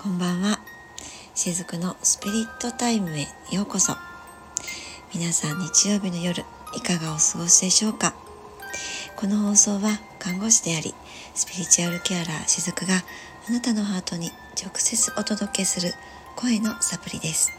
[0.00, 0.60] こんばんは。
[1.34, 3.94] しずくのスピリットタイムへようこそ。
[5.12, 6.44] 皆さん日曜日の夜
[6.76, 8.14] いかがお過ごしでしょうか？
[9.16, 10.94] この放送は看護師であり
[11.34, 13.02] スピリチュアルケアラーしずくが
[13.48, 15.92] あなたのハートに直接お届けする
[16.36, 17.52] 声のサプリです。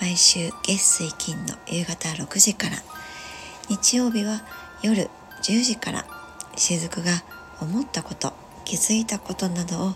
[0.00, 2.76] 毎週月水金の夕方6時から。
[3.68, 4.42] 日曜日は
[4.80, 5.10] 夜
[5.42, 6.06] 10時から
[6.54, 7.10] しずくが
[7.60, 8.32] 思ったこと
[8.64, 9.94] 気づいたことなどを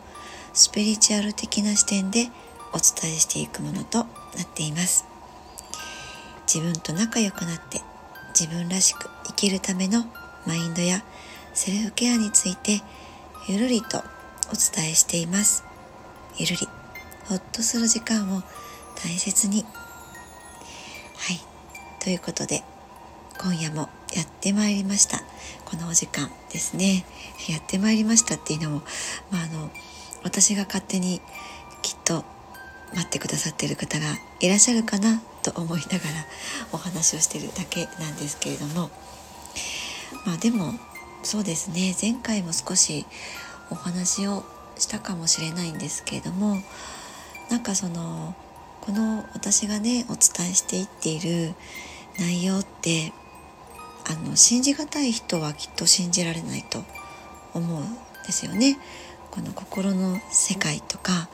[0.56, 2.30] スピリチュアル的な視点で
[2.72, 4.06] お伝えしていくものとな
[4.42, 5.04] っています。
[6.52, 7.82] 自分と仲良くなって
[8.38, 10.06] 自分らしく生きるための
[10.46, 11.04] マインドや
[11.52, 12.80] セルフケアについて
[13.48, 14.00] ゆるりとお
[14.54, 15.62] 伝えしています。
[16.38, 16.66] ゆるり
[17.28, 18.42] ほっとする時間を
[18.94, 19.62] 大切に。
[19.62, 21.40] はい
[22.00, 22.62] ということで
[23.38, 25.22] 今夜もやってまいりました。
[25.66, 27.04] このお時間ですね。
[27.46, 28.82] やってまいりましたっていうのも、
[29.30, 29.70] まあ、あの
[30.26, 31.20] 私が勝手に
[31.82, 32.24] きっと
[32.92, 34.06] 待ってくださっている方が
[34.40, 36.00] いらっしゃるかなと思いながら
[36.72, 38.90] お話をしてるだけなんですけれども。
[40.24, 40.72] まあでも
[41.22, 41.94] そうですね。
[42.00, 43.06] 前回も少し
[43.70, 44.44] お話を
[44.76, 46.60] したかもしれないんですけれども。
[47.48, 48.34] なんかその
[48.80, 51.54] この私がねお伝えしていっている
[52.18, 53.12] 内容って
[54.10, 56.82] あの信じがたい人はきっと信じられないと
[57.54, 57.84] 思うん
[58.26, 58.76] ですよね。
[59.30, 61.28] この心の世界とか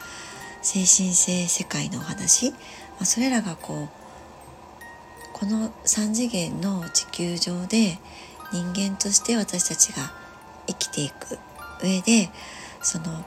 [0.62, 2.56] 精神性世界のお話、ま
[3.02, 3.88] あ、それらがこう
[5.32, 7.98] この3次元の地球上で
[8.52, 10.12] 人間として私たちが
[10.66, 11.38] 生きていく
[11.82, 12.30] 上で
[12.82, 13.24] その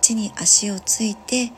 [0.00, 1.52] 地に足をついて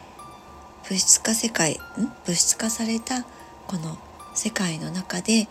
[0.84, 1.76] 物質化世界ん？
[2.24, 3.24] 物質化された
[3.66, 3.98] この
[4.34, 5.48] 世界の中で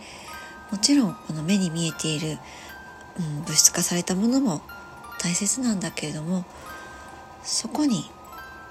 [0.70, 2.38] もちろんこの目に見えている、
[3.18, 4.62] うん、物質化されたものも
[5.20, 6.44] 大切なんだけれども
[7.42, 8.04] そこに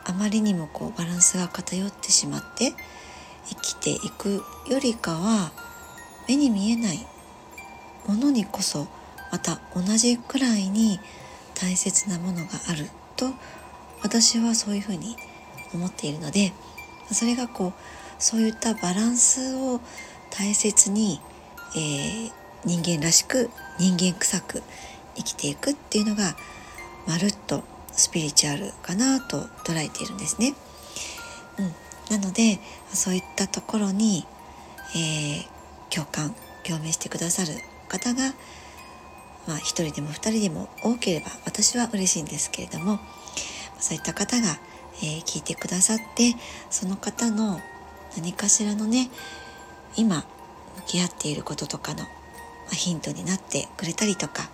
[0.05, 2.73] あまりにもこうバランスが偏ってしまって
[3.47, 5.51] 生きていくよりかは
[6.27, 7.05] 目に見えない
[8.07, 8.87] ものにこそ
[9.31, 10.99] また同じくらいに
[11.55, 13.27] 大切なものがあると
[14.01, 15.15] 私はそういうふうに
[15.73, 16.53] 思っているので
[17.11, 17.73] それがこう
[18.17, 19.81] そういったバランスを
[20.31, 21.19] 大切に
[21.75, 22.31] えー、
[22.65, 24.63] 人間らしく人間臭く
[25.15, 26.35] 生きていくっていうのが
[27.07, 27.63] まるっと
[27.99, 30.55] スピリチュアルかなと捉えているんですね。
[31.59, 32.59] うん、なので
[32.93, 34.25] そういったところに、
[34.95, 36.33] えー、共感
[36.63, 37.53] 共鳴してくださる
[37.87, 38.33] 方が、
[39.47, 42.99] まあ、1人でも2人でも多ければ私は嬉しいんですけれども
[43.79, 44.59] そういった方が、
[45.01, 46.35] えー、聞いてくださって
[46.69, 47.59] その方の
[48.15, 49.09] 何かしらのね
[49.95, 50.23] 今向
[50.87, 52.05] き合っていることとかの
[52.71, 54.49] ヒントになってくれたりとか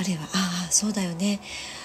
[0.00, 1.40] あるいは「ああそうだよね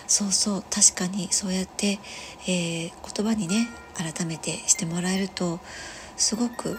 [0.08, 2.00] そうそう確かにそうやって、
[2.48, 5.60] えー、言葉にね改めてしてもらえると
[6.18, 6.78] すごく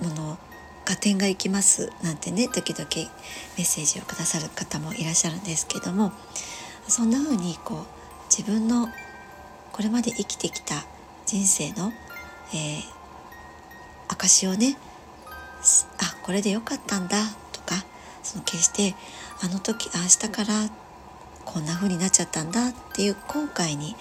[0.00, 0.38] もの
[0.88, 2.84] 合点がいきますなんてね時々
[3.56, 6.12] メッセージをくださる方もいらっしゃるんですけども
[6.88, 7.86] そんな風にこう
[8.28, 8.88] 自分の
[9.72, 10.84] これまで生きてきた
[11.26, 11.92] 人生の、
[12.52, 12.82] えー、
[14.08, 14.76] 証をね
[15.98, 17.18] あこれでよかったんだ
[17.52, 17.84] とか
[18.22, 18.94] その決して
[19.42, 20.70] あの時ああしたから
[21.44, 23.96] こんな風になっちゃったんだっていう後悔に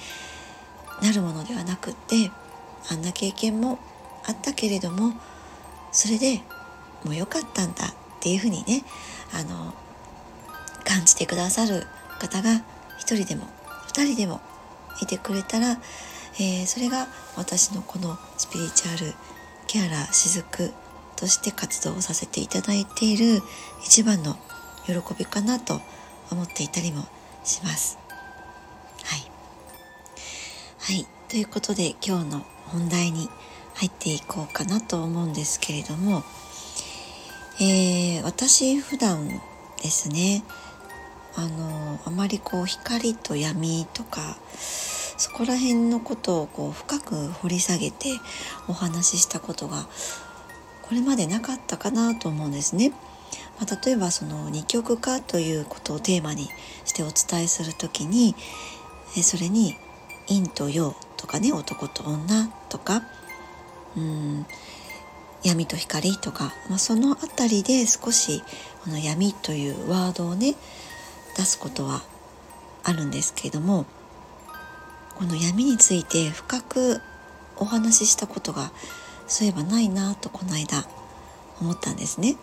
[1.02, 2.32] なるものではなくって
[2.92, 3.80] あんな経験も
[4.26, 5.14] あったけれども
[5.92, 6.42] それで
[7.04, 8.84] もう良かったんだっていうふうにね
[9.34, 9.74] あの
[10.84, 11.86] 感じてくださる
[12.20, 12.62] 方が
[12.98, 13.48] 一人でも
[13.88, 14.42] 二人でも
[15.02, 15.80] いてくれたら、
[16.36, 17.08] えー、それが
[17.38, 19.14] 私のこのスピリチュアル
[19.68, 20.74] ケアラー雫
[21.16, 23.42] として活動をさせていただいている
[23.84, 24.36] 一番の
[24.86, 25.82] 喜びかなと
[26.32, 27.06] 思っていたりも
[27.50, 27.98] します。
[29.04, 29.32] はい。
[30.80, 31.08] はい。
[31.28, 33.30] ということで今日の本題に
[33.76, 36.24] 入っていこうかなと思うんですけれども、
[37.60, 39.28] えー、私普段
[39.82, 40.44] ですね、
[41.36, 44.38] あの、あまりこう光と闇とか、
[45.18, 48.10] そこら辺のことをこう深く掘り下げて
[48.68, 49.88] お話ししたことが
[50.84, 52.94] これまでなかったかなと思うんですね。
[53.60, 56.50] まあ、例えばその二極化ということをテーマに
[56.86, 58.36] してお伝えする時に
[59.22, 59.76] それに
[60.28, 63.04] 陰と陽とかね男と女とか
[63.98, 64.46] うん
[65.44, 68.44] 闇と光とか、まあ、その辺りで少し
[68.84, 70.56] この闇というワードをね
[71.38, 72.02] 出すことは
[72.84, 73.86] あるんですけれども
[75.16, 77.02] この闇について深く
[77.58, 78.72] お話ししたことが
[79.28, 80.86] そういえばないなとこの間
[81.62, 82.38] 思ったんですね。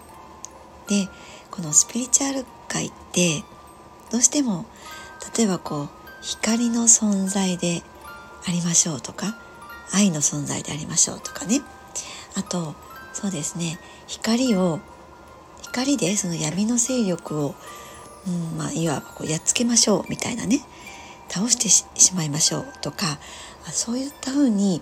[0.88, 1.09] で
[1.50, 3.43] このスピリチュアル界って
[4.11, 4.67] どうしても
[5.37, 5.88] 例えばこう
[6.23, 7.83] 光の存在で
[8.47, 9.37] ありましょうとか
[9.93, 11.61] 愛の存在でありましょうとかね
[12.37, 12.75] あと
[13.12, 14.81] そうですね光を
[15.62, 17.55] 光でその闇の勢力を、
[18.27, 20.61] うんまあ、いわばこうやっつけましょうみたいなね
[21.29, 23.19] 倒してしまいましょうとか
[23.73, 24.81] そういったふうに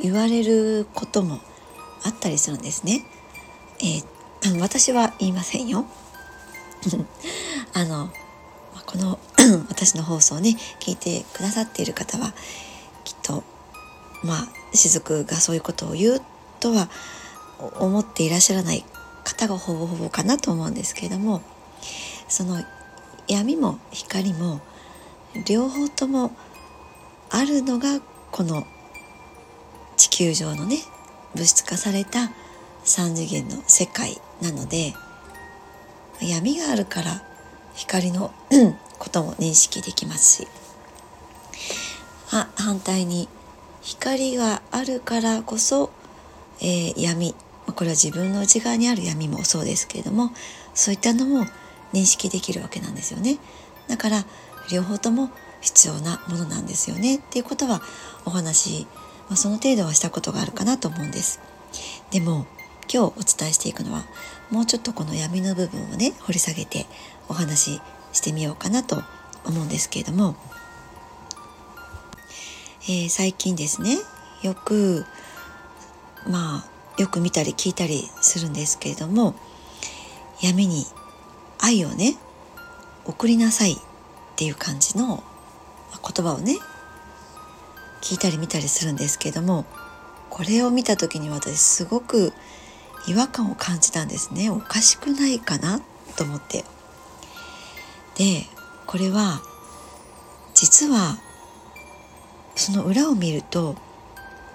[0.00, 1.40] 言われることも
[2.04, 3.04] あったりするんですね。
[3.80, 4.06] えー、
[4.60, 5.86] 私は言いませんよ。
[7.72, 8.10] あの
[8.86, 9.18] この
[9.68, 12.34] 私の放送をね聞いてくださっている方は
[13.04, 13.42] きっと
[14.22, 16.22] まあ雫がそういうことを言う
[16.60, 16.88] とは
[17.78, 18.84] 思っていらっしゃらない
[19.24, 21.42] 方がほぼほぼかなと思うんですけれども
[22.28, 22.62] その
[23.26, 24.60] 闇も光も
[25.46, 26.32] 両方とも
[27.30, 28.00] あるのが
[28.30, 28.66] この
[29.96, 30.78] 地球上のね
[31.34, 32.30] 物質化された
[32.84, 34.94] 3次元の世界なので
[36.20, 37.22] 闇があるから
[37.74, 38.32] 光の
[38.98, 40.48] ことも認識できますし
[42.30, 43.28] あ反対に
[43.82, 45.90] 光があるからこそ、
[46.60, 47.34] えー、闇
[47.66, 50.30] これは自分の内側にある闇もそうですけれども
[50.74, 51.46] そういったのも
[51.92, 53.38] 認識できるわけなんですよね。
[53.88, 54.24] だから
[54.70, 55.30] 両方とも
[55.60, 57.16] 必要なものなんですよね。
[57.16, 57.80] っていうことは
[58.24, 58.86] お話、
[59.28, 61.40] まあ、その程度はしたことがあるかなと思うんです。
[62.10, 62.46] でも
[62.92, 64.04] 今日お伝えしていくのは
[64.50, 66.86] もうちょっとこの闇の部分をね掘り下げて
[67.28, 67.80] お話し
[68.12, 69.02] してみようかなと
[69.44, 70.36] 思うんですけれども、
[72.82, 73.96] えー、最近ですね
[74.42, 75.04] よく
[76.28, 79.34] まあよく見たり聞いたりするんですけれども
[80.40, 80.84] 闇に
[81.60, 82.16] 愛をね
[83.04, 83.76] 送りなさいっ
[84.36, 85.22] ていう感じの
[86.02, 86.58] 言葉をね
[88.02, 89.64] 聞いたり見たりするんですけれども
[90.30, 92.32] これを見た時に私すごく
[93.06, 94.50] 違和感を感じたんですね。
[94.50, 95.80] おかしくないかな？
[96.16, 96.64] と思って。
[98.16, 98.46] で
[98.86, 99.42] これは
[100.54, 101.18] 実は
[102.54, 103.76] その裏を見ると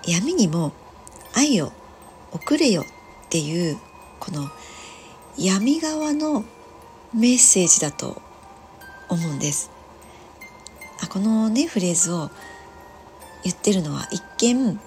[0.08, 0.72] 闇にも
[1.36, 1.72] 愛を
[2.32, 2.86] 送れよっ
[3.30, 3.78] ていう
[4.20, 4.50] この
[5.38, 6.46] 闇側の
[7.14, 8.22] メッセージだと
[9.10, 9.72] 思うんです。
[11.04, 12.30] あこのねフレーズを
[13.44, 14.80] 言ってるのは一見、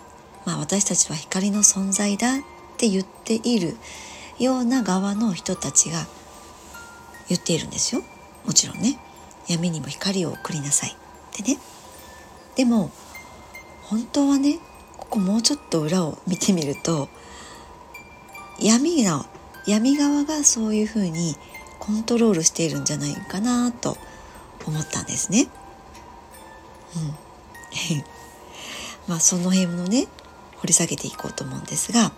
[0.45, 2.41] まあ、私たちは光の存在だっ
[2.83, 3.77] って言っている
[4.41, 6.05] ような側の人たちが
[7.29, 8.03] 言っているんですよ。
[8.45, 8.99] もちろんね。
[9.47, 10.91] 闇にも光を送りなさい。
[10.91, 10.95] っ
[11.33, 11.59] てね。
[12.57, 12.91] でも
[13.85, 14.59] 本当はね
[14.97, 17.09] ここもうちょっと裏を見てみると
[18.59, 19.27] 闇の
[19.65, 21.37] 闇側がそういうふうに
[21.79, 23.97] コントロールしているんじゃないかなと
[24.67, 25.47] 思ったんですね。
[26.97, 28.03] うん。
[29.07, 30.09] まあその辺のね
[30.57, 32.13] 掘り下げていこうと思うんですが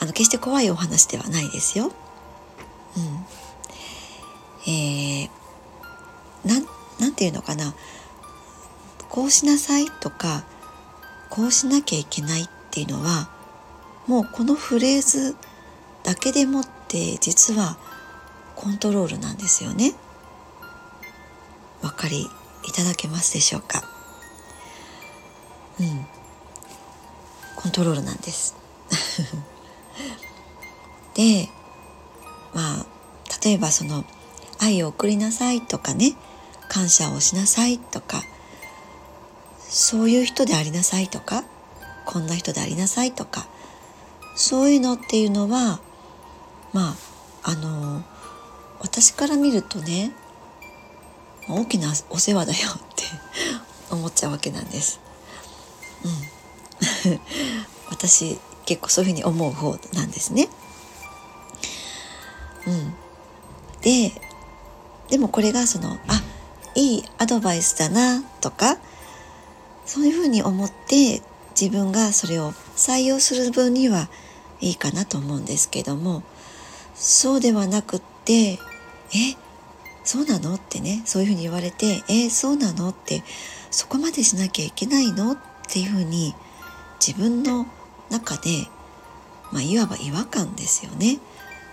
[0.00, 1.92] あの決して怖いお話ではないですよ。
[2.96, 3.26] うん、
[4.72, 5.28] えー、
[6.44, 6.66] なん
[6.98, 7.74] なんていうのかな。
[9.08, 10.44] こうしなさいとか
[11.28, 13.28] こうしなきゃいけないっていうのは
[14.06, 15.36] もうこのフレーズ
[16.04, 17.76] だけでもって実は
[18.54, 19.94] コントロールなんですよね。
[21.82, 23.82] お分かりいただけますでしょうか。
[25.80, 26.06] うん。
[27.56, 28.54] コントロールなんです。
[31.14, 31.48] で
[32.54, 32.86] まあ
[33.44, 34.04] 例えばその
[34.58, 36.14] 愛を送りなさいとかね
[36.68, 38.22] 感謝をしなさいとか
[39.58, 41.44] そういう人でありなさいとか
[42.04, 43.46] こんな人でありなさいとか
[44.34, 45.80] そういうのっていうのは
[46.72, 46.96] まあ
[47.42, 48.02] あの
[48.80, 50.12] 私から見るとね
[51.48, 53.04] 大きなお世話だよって
[53.90, 55.00] 思っちゃうわけなんです。
[56.04, 57.20] うん、
[57.90, 58.38] 私
[58.70, 60.48] 結構そういうふうに思う方なんですね。
[62.68, 62.94] うん、
[63.80, 64.12] で
[65.08, 66.22] でもこれがそのあ
[66.76, 68.78] いいアドバイスだなとか
[69.86, 71.20] そういうふうに思って
[71.60, 74.08] 自分がそれを採用する分には
[74.60, 76.22] いいかなと思うんですけども
[76.94, 78.58] そうではなくってえ
[80.04, 83.24] そうなのってねそういうふうに言われてえ、そうなのって
[83.72, 86.36] そこまでしなきゃいけないのっていうふうに
[87.04, 87.66] 自分の
[88.10, 88.66] 中で、
[89.52, 91.18] まあ、いわば違和感ですよね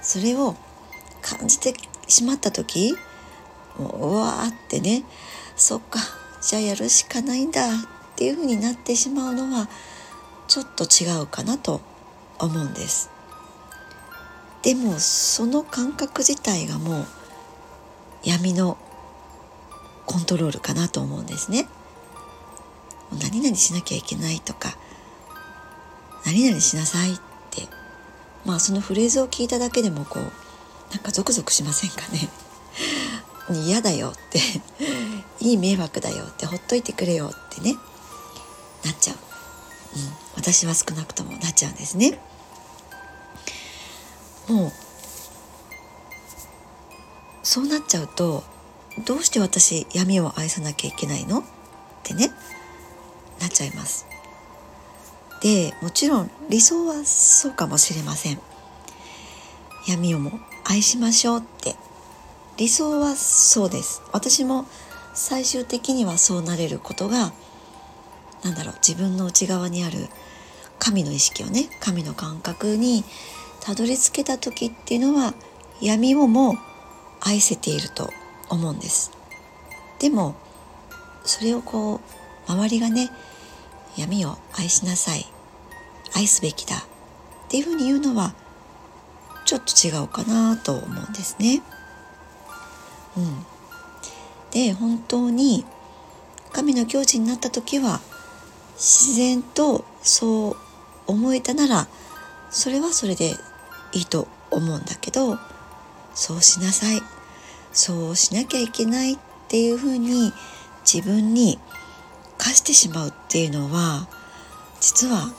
[0.01, 0.56] それを
[1.22, 1.74] 感じて
[2.08, 2.96] しまった時
[3.77, 5.03] もううわーってね
[5.56, 6.00] そっか
[6.41, 7.70] じゃあやるしかないんだっ
[8.15, 9.67] ていうふうになってしまうのは
[10.48, 11.82] ちょっと違うかなと
[12.39, 13.10] 思うんです
[14.63, 17.06] でもその感覚自体がもう
[18.24, 18.77] 闇の
[20.06, 21.67] コントロールかなと思うんですね。
[23.12, 24.77] 何々しなきゃいけないとか
[26.27, 27.15] 何々しなさいっ
[27.51, 27.69] て
[28.46, 30.24] まあそのフレーズを聞いただけでもこう
[30.93, 32.29] なんかゾクゾクしませんかね
[33.65, 34.41] 嫌だよって
[35.39, 37.77] いい迷惑だよってほっといてくれよってね
[38.84, 39.17] なっちゃう、
[39.96, 42.19] うん、私は少なくともなっちゃうんですね。
[44.50, 44.72] もう
[47.43, 48.43] そうなっちゃうと
[49.05, 51.39] どうして私闇を愛さなきゃいけないの？
[51.39, 51.43] っ
[52.03, 52.31] てね
[53.39, 54.06] なっちゃいます。
[55.41, 58.39] でもちろん理想はそうかもしれません。
[59.88, 61.75] 闇をも愛しましょうって。
[62.58, 64.01] 理想はそうです。
[64.12, 64.65] 私も
[65.13, 67.32] 最終的にはそうなれることが
[68.44, 70.08] 何だろう自分の内側にある
[70.79, 73.03] 神の意識をね神の感覚に
[73.62, 75.34] たどり着けた時っていうのは
[75.82, 76.56] 闇をも
[77.20, 78.12] 愛せていると
[78.50, 79.12] 思うんです。
[80.00, 80.36] でも
[81.24, 81.96] それをこ
[82.48, 83.10] う周りがね
[83.98, 85.25] 闇を愛しなさい。
[86.16, 86.77] 愛すべきだ。
[86.77, 86.80] っ
[87.50, 88.34] ていうふうに言うのは
[89.46, 91.62] ちょっと違うかなと思うんですね。
[93.16, 93.46] うん、
[94.51, 95.66] で本当に
[96.51, 98.01] 神の境地になった時は
[98.75, 100.56] 自然とそう
[101.08, 101.88] 思えたなら
[102.51, 103.36] それはそれで
[103.94, 105.39] いいと思うんだけど
[106.13, 107.01] そうしなさい。
[107.74, 110.34] そうしなきゃいけないっていうふうに
[110.84, 111.60] 自分に
[112.48, 114.08] 課してしまうっていうのは
[114.80, 115.34] 実は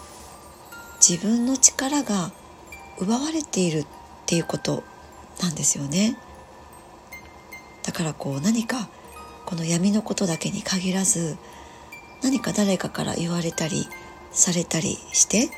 [1.00, 2.33] 自分の力が
[2.99, 3.87] 奪われているっ
[4.27, 4.83] ていうこと
[5.41, 6.19] なんですよね。
[7.85, 8.88] だからこう何か
[9.47, 11.38] この闇のことだけに限らず
[12.23, 13.87] 何か誰かから言われたり
[14.31, 15.49] されたりして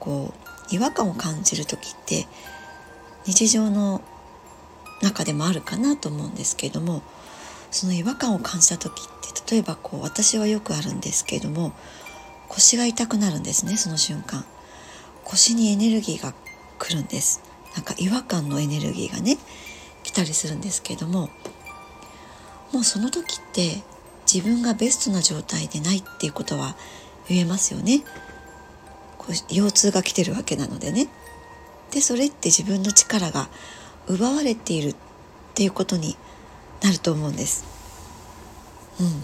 [0.00, 0.34] こ
[0.70, 2.26] う違和感を感じる時って
[3.24, 4.02] 日常の
[5.00, 7.02] 中でもあるかなと思うんですけれども
[7.72, 9.04] その違和感を感じた時っ
[9.44, 11.72] て例えばこう私はよくあるんですけれども
[12.48, 14.44] 腰が痛くなるんですねその瞬間。
[15.24, 16.34] 腰にエネルギーが
[16.78, 17.40] 来るんです。
[17.74, 19.38] なんか違和感のエネルギーがね
[20.02, 21.30] 来たりするんですけれども
[22.72, 23.82] もうその時って
[24.30, 26.76] 自分がベストな状態でないっていうことは
[27.28, 28.02] 言えますよね。
[29.16, 31.08] こう腰痛が来てるわけなのでね。
[31.90, 33.48] でそれって自分の力が
[34.06, 34.96] 奪われているっ
[35.54, 36.16] ていうことに
[36.82, 37.64] なると思うんです。
[39.00, 39.22] うん、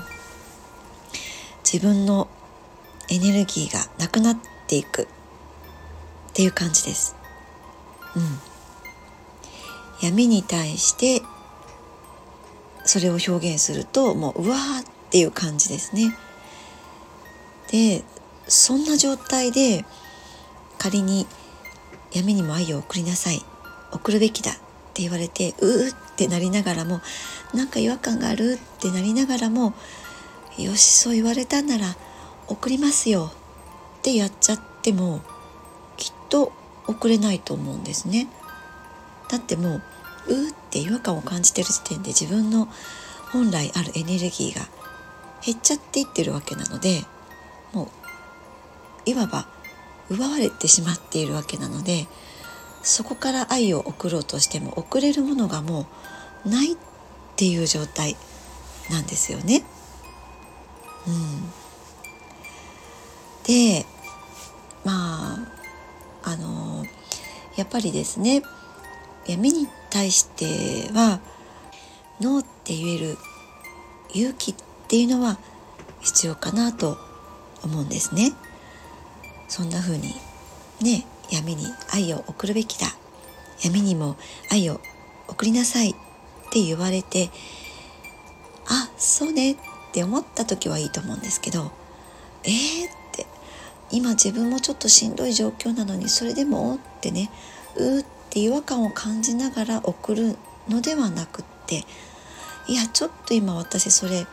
[1.64, 2.28] 自分の
[3.10, 5.06] エネルギーがなくなっていくっ
[6.34, 7.16] ていう感じです。
[8.14, 8.38] うん、
[10.00, 11.22] 闇に対して
[12.84, 16.16] それを表現するともううわーっていう感じですね。
[17.70, 18.02] で
[18.46, 19.84] そんな状態で
[20.78, 21.26] 仮に
[22.12, 23.42] 闇にも愛を送りなさい
[23.92, 24.54] 送るべきだっ
[24.94, 27.00] て言われてうーってなりながらも
[27.54, 29.74] なんか違和感があるってなりながらも
[30.58, 31.96] よしそう言われたんなら
[32.46, 33.32] 送りますよ
[33.98, 35.22] ってやっちゃっても
[35.96, 36.52] きっと
[36.86, 38.28] 送れないと思うんですね。
[39.28, 39.82] だってもう
[40.28, 42.68] うって違和感を感じてる時点で自分の
[43.32, 44.66] 本来あるエネルギーが
[45.44, 47.02] 減っちゃっていってるわけなので
[47.72, 47.90] も
[49.06, 49.46] ういわば
[50.10, 52.06] 奪われてしまっているわけなので
[52.82, 55.86] そこから愛を送ろうとしても送れるものがも
[56.46, 56.76] うないっ
[57.38, 58.16] ていう状態
[58.90, 59.62] なんですよね。
[61.06, 61.52] うん、
[63.44, 63.86] で
[64.84, 65.38] まあ
[66.24, 66.84] あの
[67.54, 68.42] やっぱりですね
[69.24, 71.20] 闇に対しては
[72.20, 73.18] ノーって言える
[74.12, 74.54] 勇気っ
[74.88, 75.38] ていうのは
[76.00, 76.98] 必要かなと
[77.62, 78.32] 思うんですね。
[79.46, 80.14] そんな風に
[80.82, 82.88] ね闇に愛を送るべきだ
[83.62, 84.16] 闇にも
[84.50, 84.80] 愛を
[85.28, 85.94] 送りなさい
[86.48, 87.30] って言われて
[88.66, 89.56] あそうねっ
[89.92, 91.70] て思った時はいいと思うんですけど
[92.44, 92.52] えー？
[92.86, 93.26] って
[93.90, 96.76] 今自分もちょっとしんどい状況なのにそれでも？
[96.76, 97.30] ってね
[97.76, 100.36] うーって違和感を感じながら送る
[100.68, 101.84] のではなくって
[102.66, 104.26] いやちょっと今私それ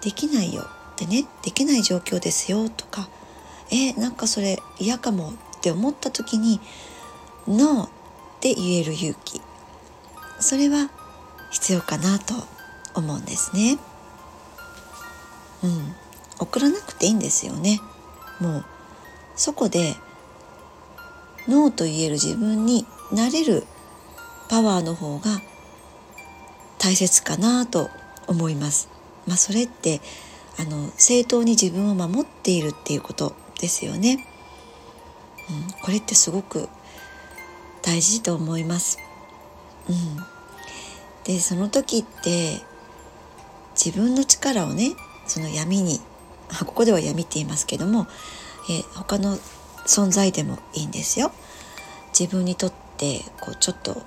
[0.00, 3.08] できないよってねできない状況ですよとか
[3.70, 6.60] えー、なんかそれ嫌かもって思った時に
[7.48, 7.90] 「ノー」っ
[8.40, 9.40] て言える勇気。
[10.40, 10.90] それは
[11.52, 12.34] 必要かなと
[12.94, 13.78] 思うんですね。
[15.62, 15.94] うん、
[16.40, 17.80] 送らなくていいんですよね。
[18.40, 18.64] もう
[19.36, 19.94] そこで
[21.46, 23.64] ノーと言える自分になれる
[24.48, 25.40] パワーの方が
[26.78, 27.90] 大切かなと
[28.26, 28.88] 思います。
[29.26, 30.00] まあ、それって
[30.58, 34.26] あの正当に自分を守っているっていうことですよね。
[35.50, 36.68] うん、これってすごく
[37.82, 38.98] 大事と思います。
[39.88, 40.31] うん、
[41.24, 42.60] でその時って
[43.74, 44.92] 自分の力をね
[45.26, 46.00] その闇に
[46.66, 48.06] ここでは闇って言いますけども、
[48.68, 49.38] え他の
[49.86, 51.32] 存在でもいいんですよ。
[52.18, 54.02] 自分にとってこうちょっと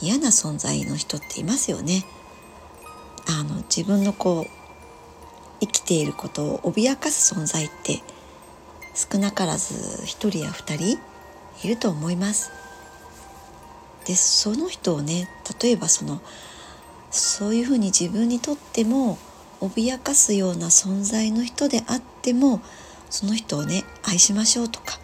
[0.00, 2.04] 嫌な存在の人っていますよね。
[3.28, 4.50] あの自分のこう
[5.60, 8.02] 生きていることを脅かす存在って
[8.94, 11.00] 少なからず1人や2人
[11.64, 12.50] いると思います。
[14.06, 15.28] でその人をね
[15.60, 16.20] 例えばその
[17.10, 19.18] そういうふうに自分にとっても
[19.60, 22.60] 脅かすような存在の人であっても
[23.10, 24.98] その人をね愛しましょうとか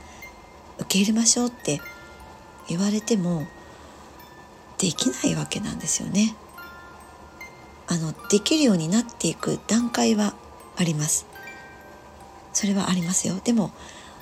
[0.78, 1.80] 受け入れましょうって
[2.68, 3.47] 言われても
[4.78, 6.35] できないわけなんですよね。
[7.87, 10.35] あのできるようになっていく段階は
[10.76, 11.26] あります。
[12.52, 13.40] それはありますよ。
[13.42, 13.73] でも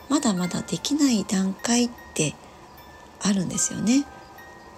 [0.08, 2.34] まだまだできない段階って
[3.22, 4.04] あるんですよね。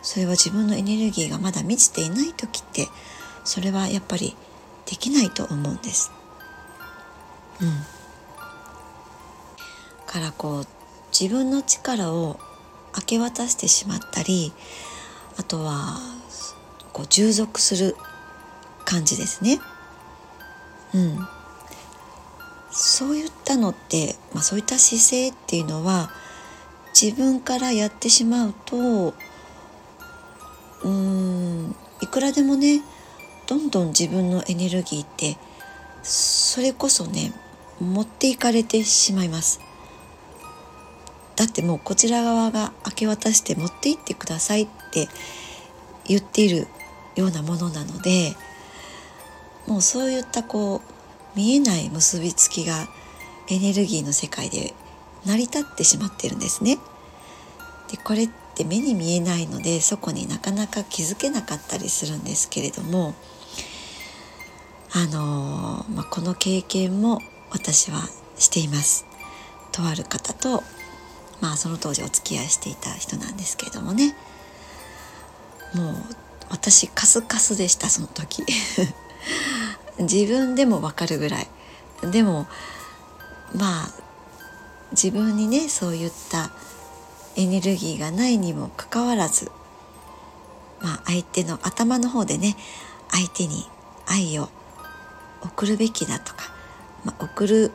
[0.03, 2.89] それは自分のエネルギーがまだ満ちていない時って
[3.45, 4.37] それはやっぱり
[4.87, 6.11] できないと思うんです。
[7.61, 7.69] うん。
[10.07, 10.67] からこう
[11.19, 12.39] 自分の力を
[12.97, 14.53] 明け渡してしまったり
[15.39, 15.99] あとは
[16.93, 17.97] こう従属する
[18.85, 19.61] 感じですね。
[20.95, 21.29] うん。
[22.71, 26.11] そういったのって、まあ、そういった姿勢っていうのは
[27.01, 29.15] 自分からやってしまうと
[30.85, 32.83] うーんいくらでもね
[33.47, 35.37] どんどん自分のエネルギーって
[36.03, 37.33] それこそね
[37.81, 39.61] 持っていかれてしまいます
[41.37, 45.09] だってもうこちら側が明け渡して持って行ってくださいって
[46.07, 46.67] 言っている
[47.17, 48.35] ようなものなので
[49.67, 50.93] もうそういったこう
[51.37, 52.89] 見えない結びつきが
[53.49, 54.75] エネルギーの世界で
[55.25, 56.79] 成り立ってしまってるんですね。
[57.91, 63.15] でこれって目に見えないのでそこになかなか気づけなかったりするんですけれども
[64.95, 68.03] あのまあ、この経験も私は
[68.37, 69.07] しています。
[69.73, 70.63] とある方と
[71.41, 74.15] まあその当時お付き合いしていた人なんですけれどもね。
[75.75, 75.95] もう
[76.51, 78.45] 私カスカスでしたその時。
[79.99, 81.49] 自分でもわかるぐらい。
[82.11, 82.47] でも
[83.55, 83.91] まあ
[84.91, 86.51] 自分にねそういった
[87.37, 89.51] エネルギーがないにもかかわらず、
[90.81, 92.57] まあ、相手の頭の方でね
[93.11, 93.67] 相手に
[94.07, 94.49] 愛を
[95.43, 96.53] 送るべきだとか、
[97.05, 97.73] まあ、送る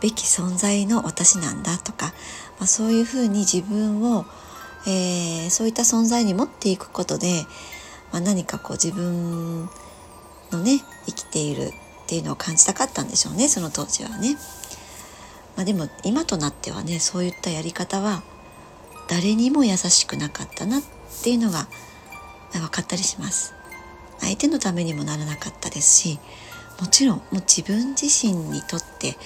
[0.00, 2.06] べき存在の私なんだとか、
[2.58, 4.24] まあ、そういうふうに自分を、
[4.86, 7.44] えー、そういった存在に持っていくことで、
[8.12, 9.68] まあ、何かこう自分
[10.50, 11.72] のね生きている
[12.04, 14.36] っていうのを感じたかったんでしょうねその当時はね。
[15.56, 18.24] まあ、でも今となってはねそういったやり方は
[19.08, 20.82] 誰にも優しくなかったなっ
[21.22, 21.68] ていうのが
[22.52, 23.54] 分かったりします。
[24.20, 26.18] 相手のためにもならなかったですし
[26.80, 29.16] もちろんもう自分自身にとって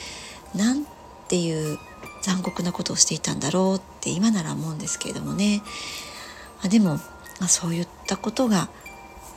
[0.54, 0.86] 何
[1.28, 1.78] ていう
[2.22, 5.62] 残酷なことをしていたんだろうって今なら思うんですけれどもね。
[6.62, 7.00] あでも、ま
[7.42, 8.68] あ、そういったことが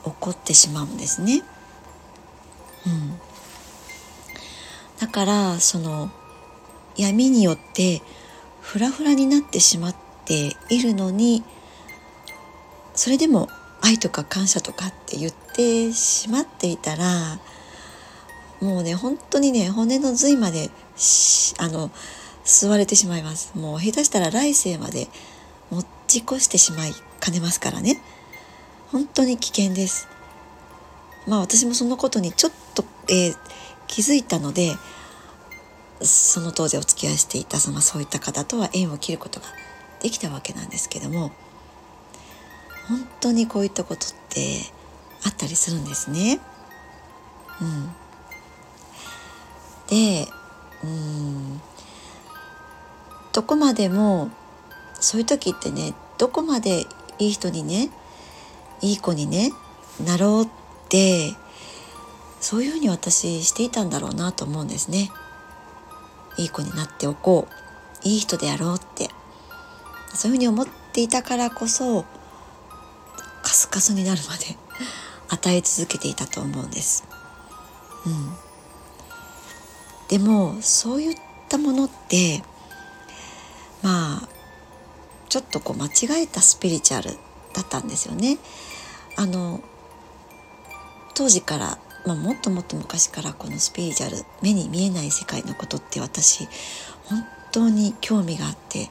[0.04, 1.44] 起こってしまうんですね。
[2.88, 3.20] うん、
[5.00, 6.10] だからその
[6.98, 8.02] 闇によって
[8.60, 11.44] フラフラになってしまっているのに
[12.94, 13.48] それでも
[13.82, 17.40] 愛とか感謝とかって言ってしまっていたら
[18.62, 20.70] もうね本当にね骨の髄まで
[21.58, 21.90] あの
[22.46, 23.58] 吸われてしまいます。
[23.58, 25.08] もう下手したら来世まで
[25.70, 28.02] 持ち越してしまいかねますからね。
[28.92, 30.08] 本当に危険です。
[31.28, 33.38] まあ私もそのことにちょっと、えー、
[33.88, 34.76] 気づいたので
[36.02, 39.46] その当時お付き合いしていたそのそういった方とは縁を切ることが
[40.02, 41.32] できたわけなんですけども
[42.88, 44.62] 本当にこういったことって
[45.24, 46.40] あったりするんですね。
[47.62, 47.90] うん、
[49.88, 50.28] で
[50.84, 51.62] うん
[53.34, 54.32] どこまでも
[55.00, 56.86] そういう時ってねどこまで
[57.20, 57.92] いい人にね
[58.82, 59.52] いい子にね
[60.04, 60.48] なろうっ
[60.90, 61.36] て
[62.40, 65.12] そういうふうに私していたんだろうなと思うんですね。
[66.38, 67.48] いい子になっておこ
[68.04, 69.10] ういい人であろうって
[70.14, 72.06] そういうふうに思っていたからこそ
[73.42, 74.58] カスカスになるまで
[75.30, 77.04] 与え続けていたと思うんです。
[78.06, 78.36] うん、
[80.08, 81.18] でもそういっ
[81.50, 82.44] たものって
[83.82, 84.30] まあ
[85.30, 87.18] ちょっとこう間違えたスピリチュアル
[87.54, 88.38] だったんですよね。
[89.16, 89.62] あの
[91.14, 96.48] 当時から、まあ、もっともっと昔からこのスピリチュアル目に見えない世界のことって私
[97.06, 98.90] 本当に興味があって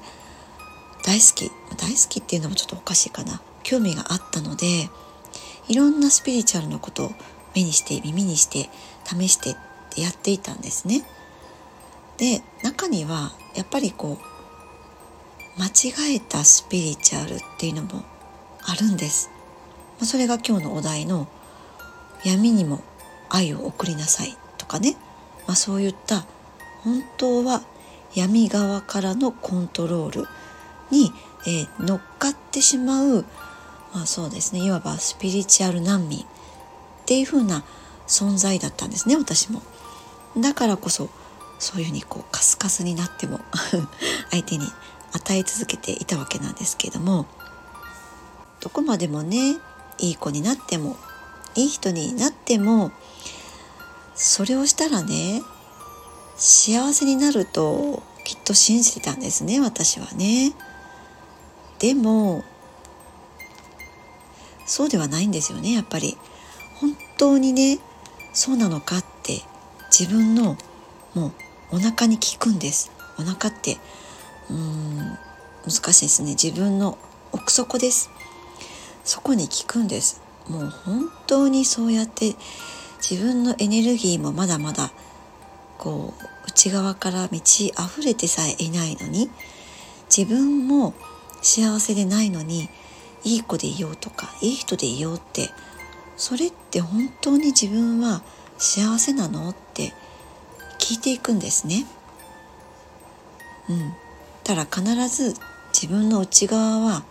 [1.02, 4.90] 大好き大好きっていうのもちょっとおかしいかな興味があったので
[5.68, 7.12] いろんなスピリチュアルのことを
[7.54, 8.68] 目にして耳にして
[9.04, 9.56] 試してっ
[9.90, 11.02] てやっていたんですね。
[12.16, 18.04] で中にはやっぱりこう間違えたスピリチュアルっていうのも
[18.62, 19.30] あるんです。
[20.02, 21.28] それが今日のお題の
[22.24, 22.82] 「闇にも
[23.28, 24.96] 愛を送りなさい」とかね、
[25.46, 26.24] まあ、そういった
[26.84, 27.62] 本当は
[28.14, 30.28] 闇側からのコントロール
[30.90, 31.12] に、
[31.46, 33.24] えー、乗っかってしまう、
[33.94, 36.24] まあ、そうですねいわばスピリチュアル難民っ
[37.06, 37.64] ていう風な
[38.06, 39.62] 存在だったんですね私も。
[40.38, 41.08] だからこそ
[41.58, 43.40] そういうふうにこうカスカスになっても
[44.30, 44.66] 相手に
[45.12, 47.26] 与え続けていたわけなんですけども
[48.60, 49.58] どこまでもね
[49.98, 50.96] いい子になっても
[51.54, 52.92] いい人になっても
[54.14, 55.42] それをしたらね
[56.36, 60.52] 幸せになるときっと信じてたんですね私はね。
[61.80, 62.44] でも
[64.66, 66.16] そうではないんですよねやっぱり。
[66.76, 67.78] 本当にね
[68.32, 69.42] そうなのかって
[69.90, 70.56] 自分の
[71.14, 71.32] も
[71.72, 72.90] うお腹に効くんです。
[73.18, 73.78] お腹って
[74.48, 75.18] うーん
[75.66, 76.30] 難しいですね。
[76.30, 76.96] 自分の
[77.32, 78.10] 奥底です。
[79.04, 80.22] そこに効くんです。
[80.48, 82.34] もう本当にそうやって
[82.98, 84.90] 自分のエネルギーもまだまだ
[85.78, 89.30] こう内側から満ち溢れてさえいないのに
[90.14, 90.94] 自分も
[91.42, 92.68] 幸せでないのに
[93.24, 95.50] いい子でいようとかいい人でいようって
[96.16, 98.22] それって本当に自分は
[98.58, 99.92] 幸せなのって
[100.78, 101.86] 聞いていくんですね。
[103.68, 103.92] うん、
[104.44, 105.34] ただ必ず
[105.72, 107.04] 自分の内側は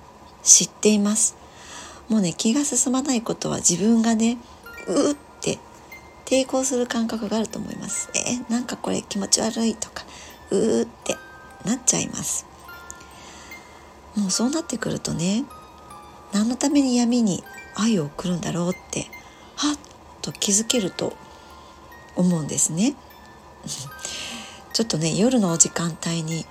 [0.44, 1.36] 知っています。
[2.08, 4.38] もうね気が進まないことは自分がね
[4.88, 5.60] うーって
[6.26, 8.10] 抵抗する感覚があると思います。
[8.16, 10.04] えー、なんかこれ気持ち悪いとか
[10.52, 11.16] うーって
[11.66, 12.49] なっちゃいます。
[14.16, 15.46] もうそうなってくるとね
[16.34, 17.44] 何のために闇に
[17.76, 19.08] 愛を送るんだろうって
[19.56, 19.78] はっ
[20.22, 21.14] と気づけると
[22.16, 22.96] 思うんですね。
[24.74, 26.46] ちょっとね夜のお時間帯に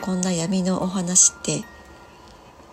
[0.00, 1.64] こんな闇のお話って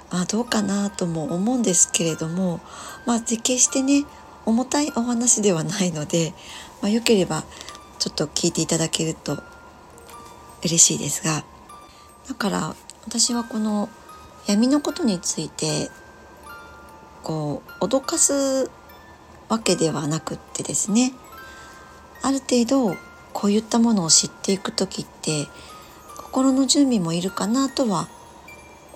[0.09, 2.61] あどうかなとも思うんですけれども
[3.05, 4.05] まあ決してね
[4.45, 6.33] 重たいお話ではないので、
[6.81, 7.43] まあ、よければ
[7.99, 9.43] ちょっと聞いていただけると
[10.63, 11.43] 嬉しいですが
[12.27, 13.89] だから私はこの
[14.47, 15.89] 闇のことについて
[17.23, 18.71] こう脅かす
[19.49, 21.11] わけではなくってですね
[22.21, 22.95] ある程度
[23.33, 25.47] こういったものを知っていく時って
[26.17, 28.07] 心の準備もいるかなとは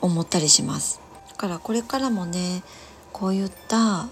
[0.01, 0.99] 思ったりします。
[1.29, 2.63] だからこれからもね
[3.11, 4.07] こういった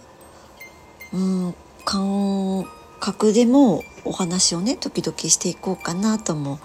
[1.14, 2.66] うん感
[3.00, 6.60] 覚でもお話をね時々していこうかなとも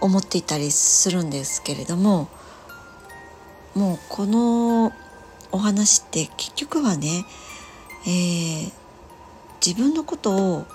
[0.00, 2.28] 思っていたりするんですけれども
[3.78, 4.92] もうこの
[5.52, 7.24] お話って結局はね、
[8.08, 8.72] えー、
[9.64, 10.66] 自分のことを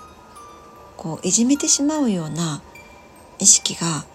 [0.96, 2.62] こういじめてしまうような
[3.38, 4.06] 意識が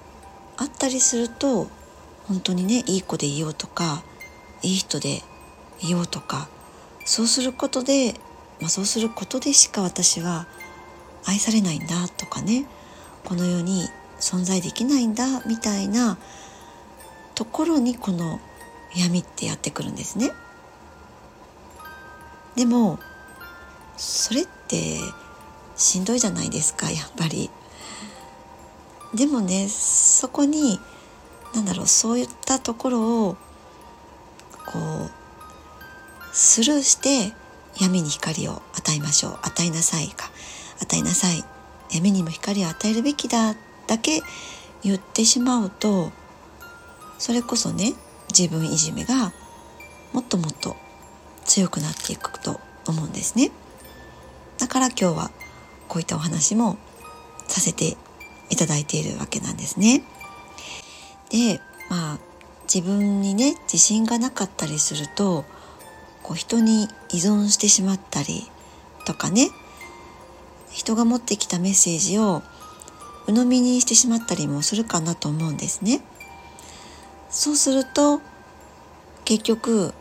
[0.58, 1.68] あったりすると
[2.28, 4.02] 本当にねいい子でいようとか
[4.64, 5.22] いい人で
[5.82, 6.50] いようとか
[7.06, 8.16] そうすることで、
[8.60, 10.48] まあ、そうすることでしか私は
[11.28, 12.66] 愛されないんだとかね
[13.24, 13.84] この世に
[14.20, 16.18] 存在できないんだみたいな
[17.36, 18.40] ところにこの
[18.96, 20.32] 闇ってやってくるんですね。
[22.56, 23.00] でも
[23.98, 24.98] それって
[25.76, 27.50] しんどいじゃないですかやっぱり。
[29.14, 30.80] でもねそこに
[31.54, 33.38] 何だろうそういったところを
[34.68, 35.12] こう
[36.32, 37.34] スルーして
[37.80, 40.30] 闇に光を与えましょう与えなさいか
[40.82, 41.44] 与えなさい
[41.92, 43.56] 闇にも光を与えるべきだ
[43.88, 44.22] だけ
[44.84, 46.12] 言ってしまうと
[47.18, 47.94] それこそね
[48.30, 49.34] 自分いじめが
[50.14, 50.76] もっともっと
[51.46, 53.52] 強くなっていくと思うんですね
[54.58, 55.32] だから今日は
[55.88, 56.78] こういったお話も
[57.48, 57.98] させて
[58.50, 60.04] いただいているわけなんですね。
[61.30, 62.20] でまあ
[62.72, 65.46] 自分にね自信がなかったりすると
[66.22, 68.50] こう人に依存してしまったり
[69.06, 69.50] とかね
[70.70, 72.44] 人が持ってきたメッセージを
[73.28, 76.02] 鵜呑みにしてしまったりもするかなと思うんですね。
[77.30, 78.22] そうすると
[79.24, 79.94] 結局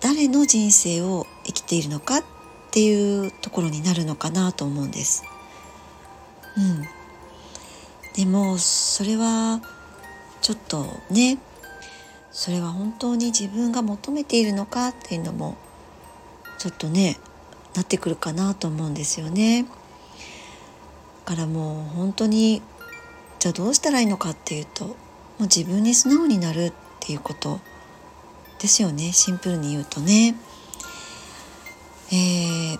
[0.00, 2.24] 誰の人生を生きているのかっ
[2.70, 5.24] ていうところになるのかなと思うんです。
[6.56, 6.86] うん、
[8.14, 9.60] でもそれは
[10.40, 11.38] ちょっとね
[12.30, 15.56] それは本当に自分が求めているのかっていうのも
[16.58, 17.18] ちょっとね
[17.74, 19.66] なってくるかなと思うんですよね。
[21.26, 22.62] だからもう本当に
[23.38, 24.96] じゃあどうしたらいいのかっていうと
[25.42, 27.60] う自分に素直になるっていうこと
[28.60, 30.36] ですよねシンプルに言うとね。
[32.12, 32.78] えー、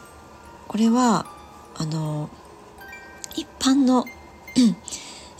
[0.68, 1.26] これは
[1.74, 2.28] あの
[3.34, 4.04] 一般の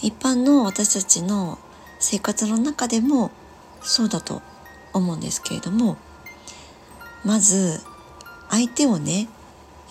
[0.00, 1.58] 一般の私たちの
[2.00, 3.30] 生活の中でも
[3.82, 4.42] そうだと
[4.92, 5.96] 思うんですけれども
[7.24, 7.80] まず
[8.50, 9.28] 相手をね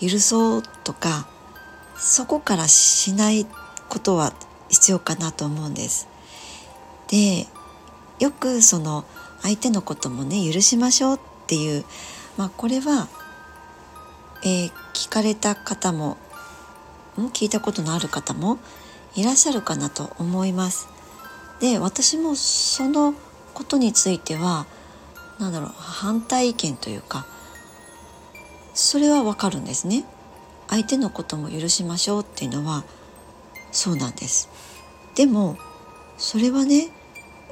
[0.00, 1.28] 許そうとか
[1.96, 3.46] そこからしない
[3.88, 4.32] ことは
[4.68, 6.08] 必要かなと思うんです。
[7.12, 7.46] で
[8.18, 9.04] よくその
[9.42, 11.84] 相手のこともね許しましょうっていう、
[12.38, 13.08] まあ、これは、
[14.42, 16.16] えー、聞かれた方も
[17.16, 18.58] 聞いたことのある方も
[19.14, 20.88] いらっしゃるかなと思います。
[21.60, 23.14] で私もその
[23.52, 24.66] ことについては
[25.38, 27.26] 何だろう反対意見というか
[28.72, 30.04] それはわかるんですね。
[30.68, 32.84] 相手のことも許しましょうっていうのは
[33.70, 34.48] そうなんです。
[35.14, 35.58] でも
[36.16, 36.88] それはね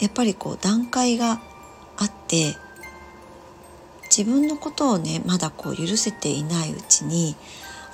[0.01, 1.41] やっぱりこう段階が
[1.97, 2.57] あって
[4.05, 7.37] 自分のことをねまだこう許せていないうちに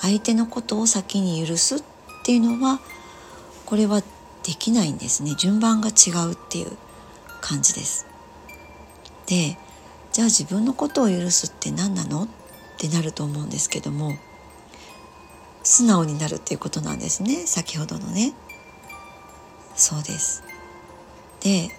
[0.00, 1.82] 相手のことを先に許すっ
[2.24, 2.80] ていうのは
[3.64, 5.34] これはできないんですね。
[5.36, 6.70] 順番が違うっていう
[7.40, 8.06] 感じです。
[9.26, 9.58] で
[10.12, 12.24] じゃあ自分のことを許すって何なの？
[12.24, 12.28] っ
[12.78, 14.16] てなると思うんですけども
[15.62, 17.46] 素直になるっていうことなんですね。
[17.46, 18.34] 先ほどのね。
[19.74, 20.44] そうです。
[21.40, 21.70] で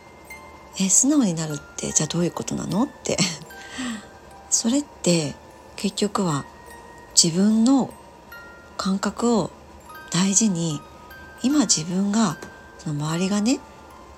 [0.80, 2.84] え素直になるってじゃあどういうことなの？
[2.84, 3.18] って
[4.50, 5.36] それって
[5.76, 6.46] 結局は
[7.22, 7.94] 自分の
[8.78, 9.52] 感覚を
[10.12, 10.80] 大事に
[11.44, 12.38] 今自分が
[12.78, 13.60] その周りがね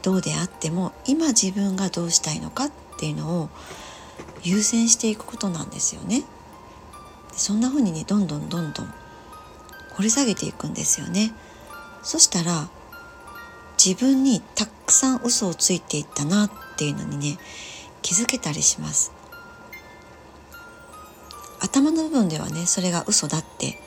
[0.01, 3.49] どうであっても今自分がどうしたいのかっていうのを
[4.43, 6.23] 優先していくことなんですよね。
[7.35, 8.93] そんな風にねどんどんどんどん
[9.93, 11.33] 掘り下げていくんですよね。
[12.03, 12.69] そしたら
[13.83, 17.37] 自分にたくさん嘘をついていったなっていうのにね
[18.01, 19.13] 気づけたりします
[21.61, 23.77] 頭の部分ではねそれが嘘だって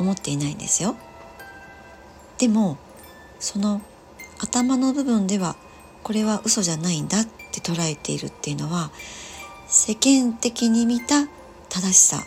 [0.00, 0.96] 思っていないんですよ
[2.38, 2.78] でも
[3.38, 3.80] その
[4.38, 5.56] 頭の部分では
[6.02, 8.90] これは嘘じゃないんだって捉えているっていうのは
[9.68, 11.26] 世間的に見た
[11.68, 12.24] 正しさ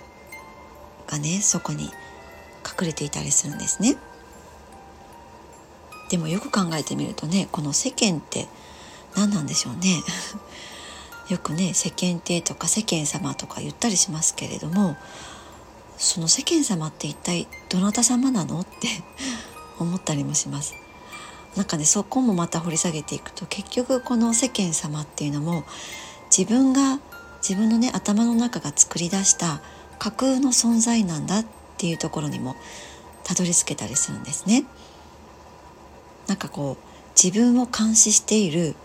[1.08, 3.98] がねそこに隠れていたりするんですね。
[6.10, 8.48] でもよく考えてみるとねこの世間って
[9.16, 10.02] 何なんでしょうね
[11.30, 14.98] よくね世間体とか世間様とか言ったりしますけれども
[15.98, 18.88] その世間様って一体どなた様なのって
[19.80, 20.74] 思ったりもします。
[21.56, 25.64] なんかねそこもまた掘り下げていくと結局この世間様っていうのも
[26.36, 27.00] 自分が
[27.42, 29.62] 自分のね頭の中が作り出した
[29.98, 31.46] 架空の存在なんだっ
[31.78, 32.56] ていうところにも
[33.24, 34.66] たどり着けたりするんですね。
[36.30, 38.76] なんかこう自分を監視している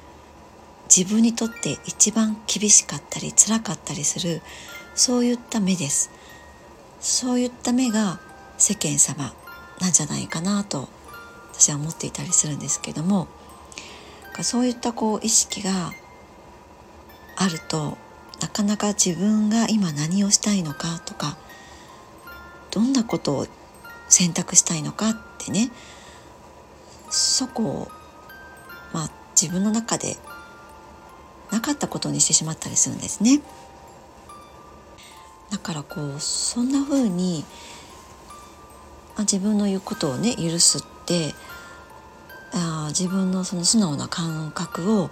[0.94, 4.42] 自分にとって一番厳しかったり辛かったりする
[4.94, 6.10] そういった目です。
[7.00, 8.18] そういった目が
[8.56, 9.34] 世間様
[9.78, 10.88] なんじゃないかなと
[11.52, 13.28] 私は思っていたりするんですけども
[14.40, 15.92] そういったこう意識が
[17.36, 17.98] あると
[18.40, 21.36] なかなか自分が今何をしたいのかとか
[22.70, 23.46] どんなことを
[24.08, 25.70] 選択したいのかってね
[27.14, 27.88] そこを
[28.92, 30.16] まあ自分の中で
[31.52, 33.40] なかったことにしてしまったりするんですね。
[35.50, 37.44] だからこうそんな風に
[39.16, 41.32] あ自分の言うことをね許すって
[42.52, 45.10] あ自分のその素直な感覚を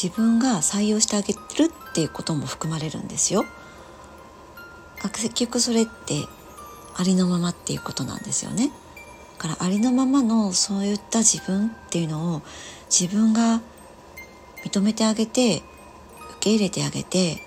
[0.00, 1.38] 自分が採用してあげる
[1.90, 3.44] っていうことも含まれるんですよ。
[5.02, 6.26] 結局それって
[6.96, 8.70] ありのままっていうことなんですよね。
[9.42, 12.42] からありのままのそういった自分っていうのを
[12.88, 13.60] 自分が
[14.64, 15.64] 認めてあげて受
[16.38, 17.42] け入れてあげて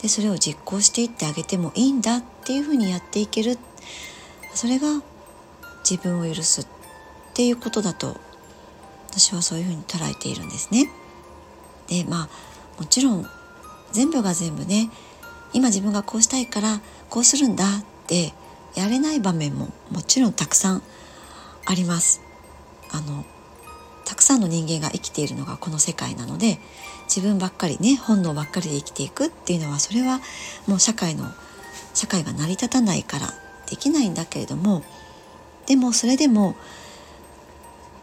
[0.00, 3.58] でそれを実行していってあげてもいいんだっていうふうにやっていける
[4.54, 5.02] それが
[5.88, 6.66] 自分を許すっ
[7.34, 8.16] ていうことだと
[9.10, 10.90] 私はそういうふうに捉えているんですね。
[11.88, 12.28] でまあ
[12.80, 13.26] もちろん
[13.92, 14.90] 全部が全部ね
[15.52, 18.32] 今自分がこうしたいからこうするんだって
[18.74, 20.82] やれない場面ももちろんたくさん
[21.68, 22.22] あります。
[22.90, 23.26] あの
[24.06, 26.58] たくさんの人間が生きているのがこの世界なので
[27.04, 30.20] 自分ばっかりね本能ばっかりで生きていくっていうのはそれは
[30.66, 31.30] もう社会の
[31.92, 33.28] 社会が成り立たないから
[33.68, 34.82] できないんだけれども
[35.66, 36.56] でもそれでも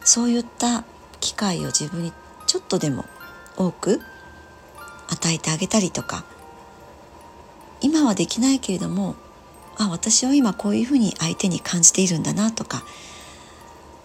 [0.01, 0.85] そういった
[1.19, 2.13] 機会を自分に
[2.45, 3.05] ちょっとでも
[3.57, 3.99] 多く
[5.09, 6.23] 与えてあげたりとか
[7.81, 9.15] 今はできないけれども
[9.75, 12.83] あ私は今こういうふうに相手に感じているんだなとか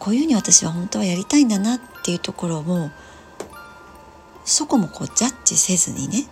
[0.00, 2.90] こういうふうに私は本当はやりたいんだなっていうところも
[4.44, 6.26] そこもこうジャッジせずにね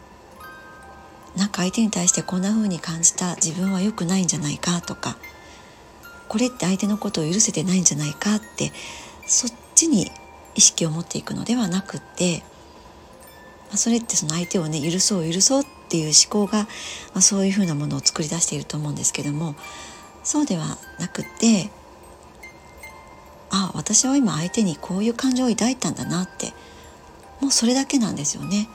[1.36, 5.18] なんか相手に対してこんな風に感じた自分は良くないんじゃないかとか
[6.28, 8.72] これって相手のことを許せてないんじゃないかって
[9.26, 10.10] そっちに
[10.54, 12.42] 意識を持っていくのではなくって、
[13.68, 16.68] まあ、それってその相手をね許そう許そうっていう思考が、ま
[17.16, 19.54] あ、そういうふうなものを作り出していると思うんですけども
[20.24, 21.70] そうではなくって
[23.50, 26.52] あ私は今相手にこういう感情を抱いたんだなって
[27.40, 28.68] もうそれだけなんですよね。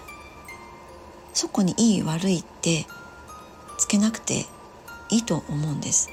[1.34, 2.86] そこにいい悪いって
[3.78, 4.46] つけなくて
[5.10, 6.10] いいと思うんです。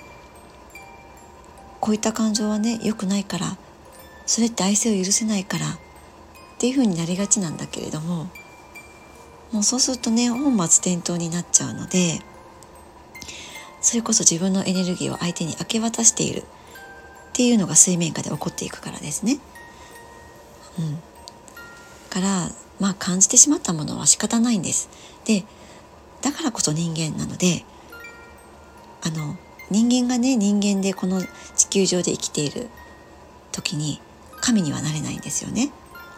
[1.81, 3.57] こういった感情はね良くないから
[4.27, 5.73] それって愛性を許せないからっ
[6.59, 8.29] ていう風になりがちなんだけれども
[9.51, 12.21] もうそうするとね本末転倒になっちゃうので
[13.81, 16.45] それこそ自分のエネルギーを相手に明け渡している
[17.31, 19.39] っていうのが水面下で起こっていくからですね。
[20.79, 20.99] うん、
[22.11, 24.89] からまあ感じてしまったものは仕方ないんです。
[25.25, 25.45] で
[26.23, 27.65] だからこそ人間なので
[29.03, 29.37] あの
[29.71, 31.23] 人間がね人間でこの
[31.57, 32.69] 地球上で生きている
[33.53, 34.01] 時に
[34.41, 35.71] 神にはなれないんですよね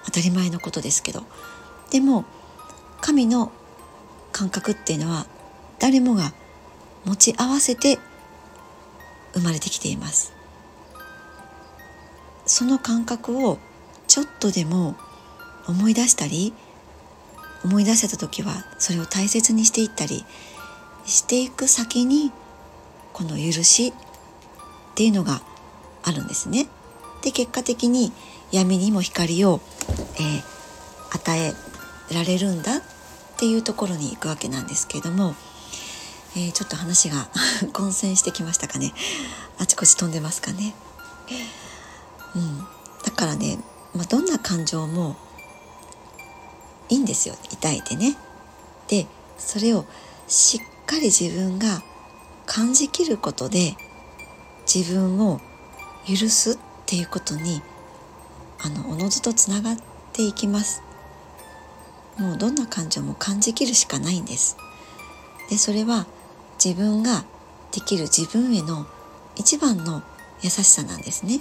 [0.05, 1.25] 当たり前のことですけど
[1.91, 2.25] でも
[3.01, 3.53] 神の
[4.33, 5.27] 感覚っていうのは
[5.79, 6.33] 誰もが
[7.05, 7.99] 持ち合わせて
[9.35, 10.33] 生まれてきています
[12.53, 13.59] その感覚を
[14.09, 14.95] ちょっとでも
[15.67, 16.53] 思い出したり
[17.65, 20.27] 思い出せた時はそれを大切にしていったり
[21.07, 22.31] していく先に
[23.15, 23.93] この許しっ
[24.95, 25.41] ていうのが
[26.03, 26.69] あるんですね。
[27.23, 28.13] で結果的に
[28.51, 29.63] 闇にも光を、
[30.17, 31.55] えー、与
[32.11, 32.83] えられるんだっ
[33.39, 35.35] ていうところに行くわけなんですけれども、
[36.37, 37.31] えー、ちょっと話が
[37.73, 38.93] 混戦してきましたかね
[39.57, 40.75] あちこち飛んでますかね。
[42.35, 42.59] うん、
[43.05, 43.59] だからね、
[43.95, 45.17] まあ、どんな感情も
[46.89, 47.35] いいんですよ。
[47.51, 48.17] 抱いてね。
[48.89, 49.07] で
[49.39, 49.85] それを
[50.29, 51.83] しっかり自分が
[52.47, 53.77] 感じきることで
[54.73, 55.41] 自分を
[56.07, 57.63] 許すっていうことに
[58.61, 59.77] あのおのずとつながっ
[60.13, 60.83] ていきます。
[62.19, 64.57] もうどんな感情も感じきるしかないんです。
[65.49, 66.07] でそれは
[66.63, 67.25] 自分が
[67.73, 68.87] できる自分への
[69.37, 70.03] 一番の
[70.43, 71.41] 優しさなんですね。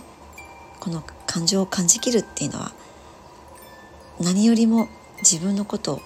[0.82, 2.74] この感情を感じきるっていうのは
[4.20, 4.89] 何よりも
[5.20, 6.02] 自分のことを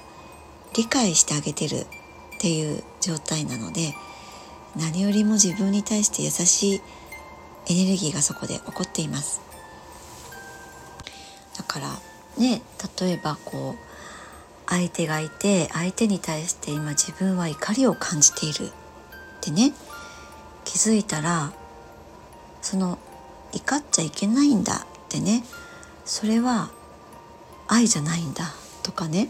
[0.76, 1.86] 理解してあげてるっ
[2.40, 3.96] ていう状態なので
[4.76, 6.82] 何よりも自分に対して優しい
[7.68, 9.42] エネルギーがそこで起こっています。
[11.58, 11.88] だから
[12.38, 12.62] ね
[13.00, 18.70] 例えばこう相手がいて相手に対して今自分は怒りを感じているっ
[19.40, 19.74] てね
[20.66, 21.54] 気づいたら
[22.62, 23.00] その
[23.56, 25.44] 怒っちゃいけないんだってね。
[26.06, 26.70] それは
[27.68, 29.30] 愛じゃないんだとかね。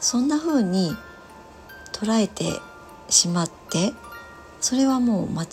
[0.00, 0.96] そんな風に
[1.92, 2.60] 捉えて
[3.08, 3.92] しまって
[4.60, 5.48] それはもう間違っ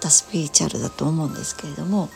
[0.00, 2.08] たスピリチュアルだと思うんですけれども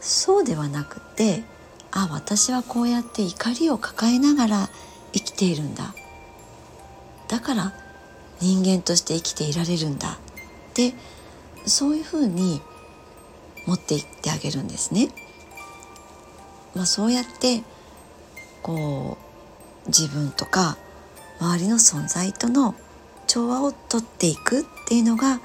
[0.00, 1.42] そうではなくて
[1.90, 4.68] あ私はこうやって怒りを抱えながら
[5.12, 5.92] 生きているんだ。
[7.26, 7.72] だから
[8.40, 10.16] 人間として生きていられるんだっ
[10.74, 10.94] て
[11.66, 12.62] そういうふうに
[13.66, 15.08] 持っていってあげるんですね。
[16.74, 17.62] まあ、そうやって
[18.62, 19.18] こ
[19.84, 20.76] う自分とか
[21.40, 22.74] 周りの存在との
[23.26, 25.40] 調和をとっていくっていうのが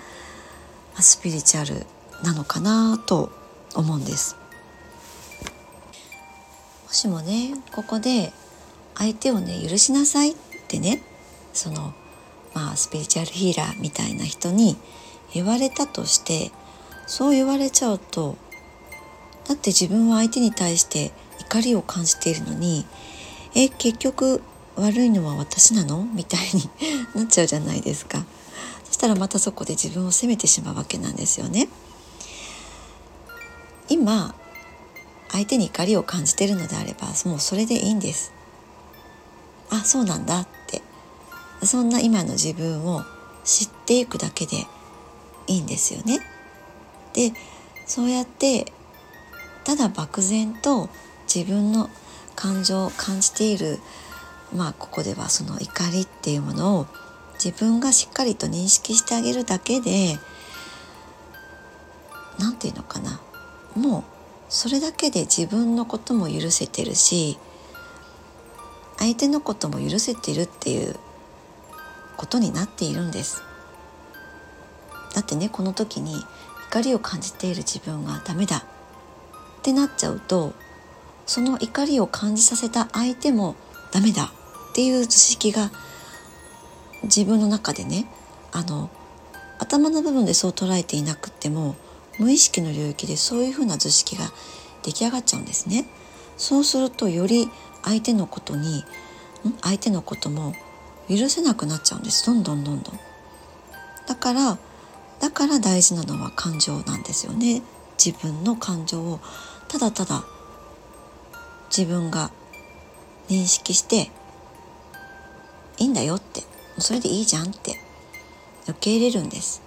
[0.99, 1.85] スピリチュアル
[2.23, 3.31] なのかなと
[3.75, 4.35] 思うんです
[6.87, 8.31] もしもねここで
[8.95, 10.35] 相手をね許しなさいっ
[10.67, 11.01] てね
[11.53, 11.93] その
[12.53, 14.77] まあスピリチュアルヒーラーみたいな人に
[15.33, 16.51] 言われたとして
[17.07, 18.35] そう言われちゃうと
[19.47, 22.85] だって自分は相手に対して怒りを感じているのに
[23.55, 24.41] え結局
[24.75, 26.05] 悪いのは私なの？
[26.13, 26.69] みたいに
[27.15, 28.25] なっちゃうじゃないですか。
[28.83, 31.69] そしたらまたそこで自分を責めてしまうわけなんですよね。
[33.87, 34.35] 今
[35.31, 38.33] 相手に怒りを感じてるのであればもうそれでいいんです。
[39.69, 40.41] あそうなんだ。
[40.41, 40.81] って。
[41.63, 43.03] そんな今の自分を
[43.43, 44.67] 知っていくだけで
[45.47, 46.19] いいんですよね。
[47.15, 47.31] で
[47.87, 48.65] そうやって
[49.63, 50.89] ただ漠然と
[51.33, 51.89] 自分の
[52.35, 53.79] 感情を感じている
[54.53, 56.87] まあここではその怒りっていうものを
[57.43, 60.17] 自分がしっかりと認識してあげるだけで
[62.37, 63.21] 何て言うのかな。
[63.75, 64.03] もう
[64.49, 67.37] それだけで自分のことも許せてるし
[68.97, 70.95] 相手のことも許せてるっていう
[72.15, 73.41] ことになっているんです。
[75.13, 76.15] だってねこの時に
[76.75, 80.53] 怒りを感じている自分がダメだってなっちゃうと
[81.25, 83.55] その怒りを感じさせた相手も
[83.93, 84.33] ダメだ
[84.71, 85.71] っていう図式が
[87.03, 88.07] 自分の中でね
[88.51, 88.89] あの
[89.57, 91.77] 頭の部分でそう捉えていなくっても
[92.19, 94.25] 無意識の領域でそういうふうな図式が
[94.83, 95.87] 出来上がっちゃうんですね。
[96.35, 97.49] そうするとより
[97.83, 98.83] 相手のことに
[99.61, 100.53] 相手のことも
[101.07, 102.99] 許せなくなっちゃうんですどんどんどんどん。
[104.07, 104.57] だから
[105.19, 107.61] だから大事なのは感情なんですよね。
[108.03, 109.19] 自分の感情を
[109.67, 110.23] ただただ
[111.75, 112.31] 自分が
[113.29, 114.11] 認識して
[115.77, 116.43] いいんだよって
[116.77, 117.79] それでいいじゃんって
[118.67, 119.61] 受け入れるんです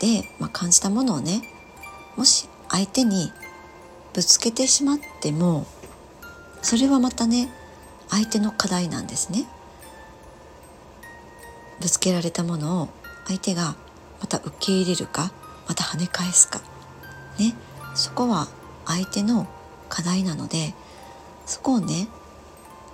[0.00, 1.42] で、まあ、感じたものをね
[2.16, 3.32] もし相手に
[4.12, 5.66] ぶつけてしまっても
[6.62, 7.50] それはまたね
[8.08, 9.46] 相手の課題なんですね
[11.80, 12.88] ぶつけられたものを
[13.26, 13.76] 相手が
[14.20, 15.32] また受け入れるか？
[15.68, 16.60] また跳ね返すか？
[17.38, 17.54] ね？
[17.94, 18.48] そこは
[18.86, 19.46] 相手の
[19.88, 20.74] 課題なので
[21.46, 22.08] そこをね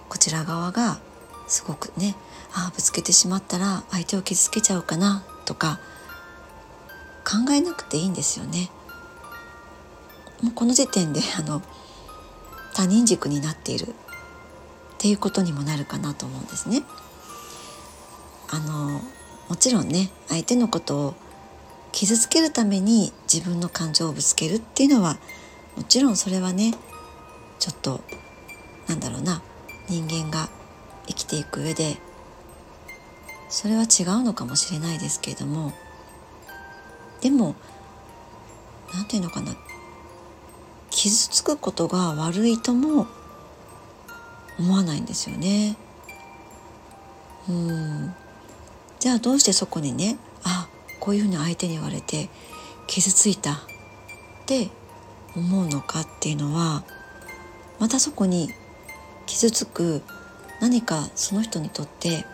[0.09, 0.99] こちら側が
[1.47, 2.15] すごくね
[2.53, 5.81] ああぶつけてしまったら相手を傷つけちゃうかなとか
[7.25, 8.71] 考えなくていいんですよね。
[10.43, 11.63] もうこの時点であの
[12.75, 13.93] 他人軸になっているっ
[14.99, 16.83] ていうことにもなるかなと思うんですね。
[18.51, 19.01] あの
[19.51, 21.15] もちろんね相手のことを
[21.91, 25.19] 傷つけるために自分の感情をぶつけるっていうのは
[25.77, 26.73] もちろんそれはね
[27.59, 28.01] ちょっと
[28.87, 29.43] なんだろうな
[29.89, 30.49] 人間が
[31.09, 31.97] 生きていく上で
[33.49, 35.73] それは違うのかもしれないですけれども
[37.21, 37.57] でも
[38.95, 39.57] 何て言うのかな
[40.91, 43.09] 傷つくことが悪いとも
[44.61, 45.77] 思わないんですよね。
[47.49, 48.15] うん
[49.01, 50.69] じゃあどうしてそこにねあ
[51.01, 52.29] こういうふうに相手に言われて
[52.87, 53.57] 傷ついたっ
[54.45, 54.69] て
[55.35, 56.85] 思うのかっていうのは
[57.79, 58.51] またそこに
[59.25, 60.03] 傷つく
[60.61, 62.27] 何かその人にとって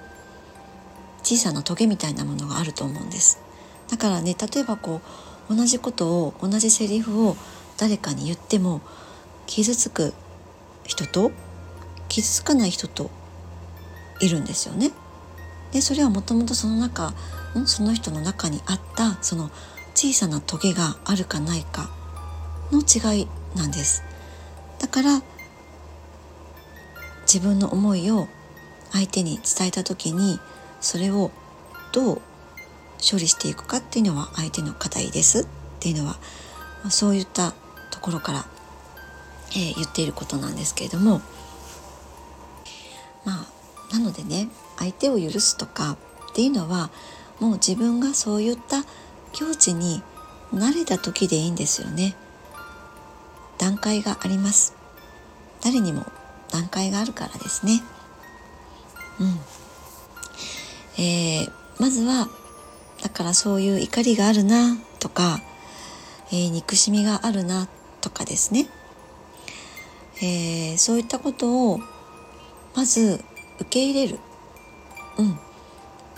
[1.23, 3.39] 小さなトゲみたいなものがあると思うんです
[3.89, 5.01] だからね例えばこ
[5.49, 7.37] う同じことを同じセリフを
[7.79, 8.81] 誰かに言っても
[9.47, 10.13] 傷つく
[10.85, 11.31] 人と
[12.09, 13.11] 傷つかない人と
[14.21, 14.91] いるんですよね。
[15.77, 17.13] でそれはもともとその中
[17.67, 19.51] その人の中にあったその
[19.95, 21.91] 小さなトゲがあるかないか
[22.73, 24.03] の違いなんです。
[24.79, 25.23] だから
[27.31, 28.27] 自分の思いを
[28.91, 30.41] 相手に伝えた時に
[30.81, 31.31] それを
[31.93, 32.23] どう
[32.99, 35.43] 処理していくかっていうのは相手の課題です。
[35.43, 35.47] っ
[35.79, 36.17] ていうのは
[36.89, 37.53] そういった
[37.91, 38.47] ところから、
[39.51, 41.21] えー、言っていることなんですけれども。
[43.27, 43.47] ま
[43.91, 44.49] あなのでね
[44.79, 45.97] 相手を許すとか
[46.31, 46.91] っていうのは
[47.41, 48.85] もう自分がそういった
[49.33, 50.03] 境地に
[50.55, 52.15] 慣れた時でいいんですよね。
[53.59, 54.75] 段階があります。
[55.63, 56.07] 誰にも
[56.51, 57.83] 段階があるからですね。
[59.21, 59.39] うん。
[60.99, 62.29] えー、まずは
[63.03, 65.41] だからそういう怒りがあるなとか、
[66.31, 67.69] えー、憎しみがあるな
[68.01, 68.69] とかですね、
[70.23, 71.81] えー、そういったことを
[72.75, 73.21] まず
[73.61, 74.19] 受け入れる、
[75.19, 75.39] うん、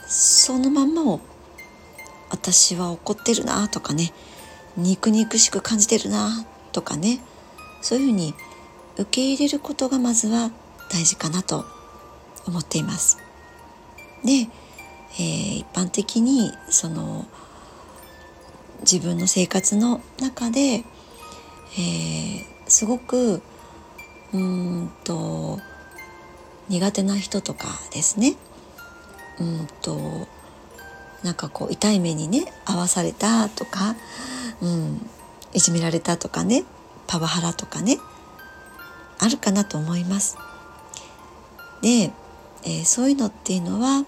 [0.07, 1.21] そのまんまを
[2.31, 4.13] 私は怒ってるなとかね。
[4.77, 7.21] 肉々しく感じてるなとかね。
[7.81, 8.35] そういうふうに
[8.97, 10.51] 受け入れることがまずは
[10.91, 11.65] 大事かなと
[12.47, 13.19] 思っています。
[14.25, 14.49] で、
[15.13, 17.27] えー、一般的にその
[18.81, 20.85] 自分の生活の中で
[21.77, 23.43] えー、すごく
[24.33, 25.59] うんと
[26.69, 28.37] 苦手な人とかですね。
[29.41, 30.27] うんと
[31.23, 33.97] なんかこう痛い目にね合わされたとか、
[34.63, 35.07] うん、
[35.53, 36.65] いじめられたとかね
[37.07, 37.99] パワハラとかね
[39.19, 40.39] あるかなと思います。
[41.83, 42.13] で、
[42.65, 44.05] えー、そういうのっていうのは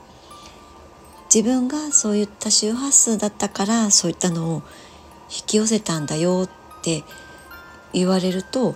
[1.32, 4.62] 自分がそういった周波数だったからそういったのを
[5.30, 7.04] 引き寄せたんだよって
[7.92, 8.74] 言われると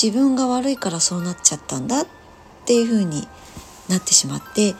[0.00, 2.06] 自分が悪いからそうなっちゃったんだっ
[2.64, 3.28] ていう風に
[3.88, 4.74] なってしまって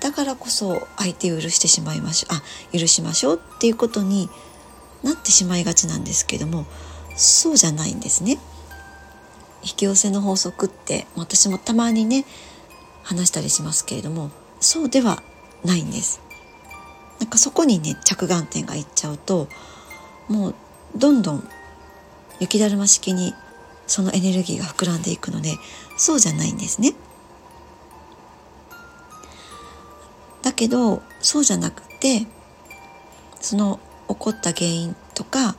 [0.00, 4.28] だからこそ相手を許してしまいましょうあ許しましょうっていうことに
[5.02, 6.66] なってしまいがちなんですけども
[7.16, 8.38] そうじゃないんですね。
[9.62, 12.24] 引き寄せの法則って私もたまにね
[13.02, 15.22] 話したりしますけれどもそうでは
[15.64, 16.20] ないんです。
[17.18, 19.48] なんかそこにね着眼点がいっちゃうと
[20.28, 20.54] もう
[20.96, 21.48] どんどん
[22.40, 23.34] 雪だるま式に
[23.86, 25.56] そのエネルギーが膨らんでいくので
[25.98, 26.94] そうじゃないんですね。
[30.60, 32.26] けどそうじゃなくて
[33.40, 35.56] その起こった原因とか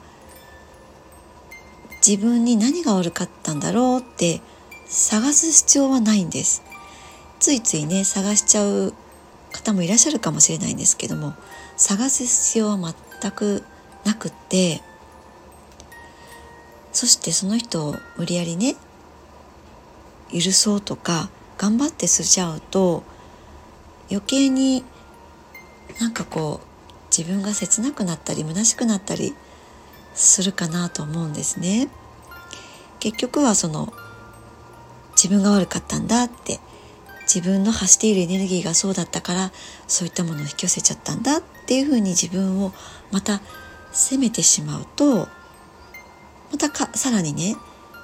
[2.06, 4.42] 自分に何が悪かったんだろうって
[4.86, 6.62] 探す必要はないんです。
[7.40, 8.94] ついついね探しちゃう
[9.52, 11.34] 方もいらっしゃるかもしれないんですけども
[11.78, 12.78] 探す必要は
[13.20, 13.64] 全く
[14.06, 14.84] なくって
[16.92, 18.76] そしてその人を無理やりね
[20.32, 23.04] 許そうとか頑張ってすしちゃうと
[24.12, 24.84] 余計に
[26.00, 26.68] なんかこう
[27.16, 29.36] 自分が切なくなったり虚しくなったり
[30.14, 31.90] するかなと思うんですね。
[33.00, 33.94] 結局はその
[35.16, 36.60] 自分が悪かったんだって
[37.24, 39.52] 自分の発しているエネルギーがそうだったから
[39.88, 42.74] そういったものを引き寄せちゃったんだっていうふうに自分を
[43.12, 43.42] また
[43.92, 45.28] 責めてしまうと
[46.52, 47.56] またかさらにね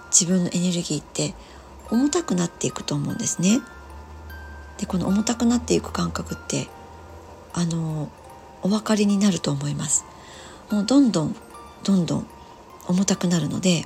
[0.09, 1.33] 自分のエネルギーって
[1.91, 3.59] 重たくなっていくと思うんですね。
[4.77, 6.67] でこの重たくなっていく感覚って
[7.57, 8.11] あの
[8.61, 10.05] お分かりになると思います。
[10.69, 11.35] もうどんどん
[11.83, 12.27] どんどん
[12.87, 13.85] 重たくなるので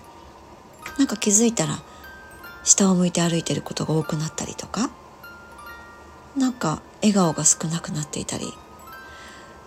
[0.98, 1.80] なんか気づいたら
[2.64, 4.90] 下を向いて歩いてることが多くなったりとか
[6.36, 8.46] なんか笑顔が少なくなっていたり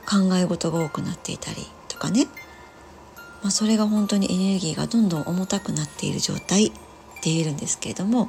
[0.07, 2.27] 考え事が多くなっていたりとかね、
[3.43, 8.29] まあ、それが本当にエネルギーがどんどん重たくなっている状態って言えるんですけれども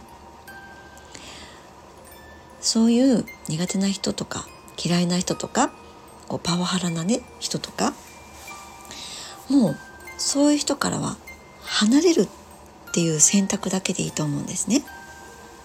[2.62, 4.48] そういう苦手な人とか
[4.84, 5.72] 嫌いな人とか
[6.28, 7.94] こうパワハラなね人とか
[9.50, 9.78] もう
[10.18, 11.18] そういう人からは
[11.64, 12.28] 離れるっ
[12.94, 14.84] ていう選択だけでいいと思うんですね。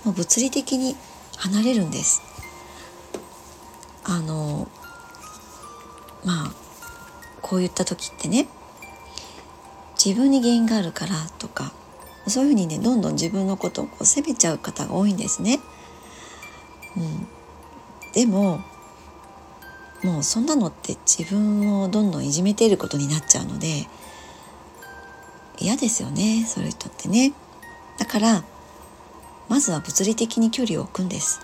[0.04, 0.96] もう物理的に
[1.36, 2.22] 離れるんです。
[4.04, 4.68] あの
[6.24, 6.52] まあ
[7.40, 8.48] こういった時ってね
[10.02, 11.72] 自分に原因があるからとか
[12.26, 15.60] そういうふうにねどんどん自分のことをこう責めちゃう方が多いんですね。
[16.96, 17.28] うん、
[18.12, 18.60] でも
[20.02, 23.86] もうそんなのって自分をどんどんいじめていることになっちゃうので
[25.58, 27.32] 嫌ですよねそういう人ってね。
[27.98, 28.44] だから
[29.48, 31.40] まずは物理的に距離を置くんです。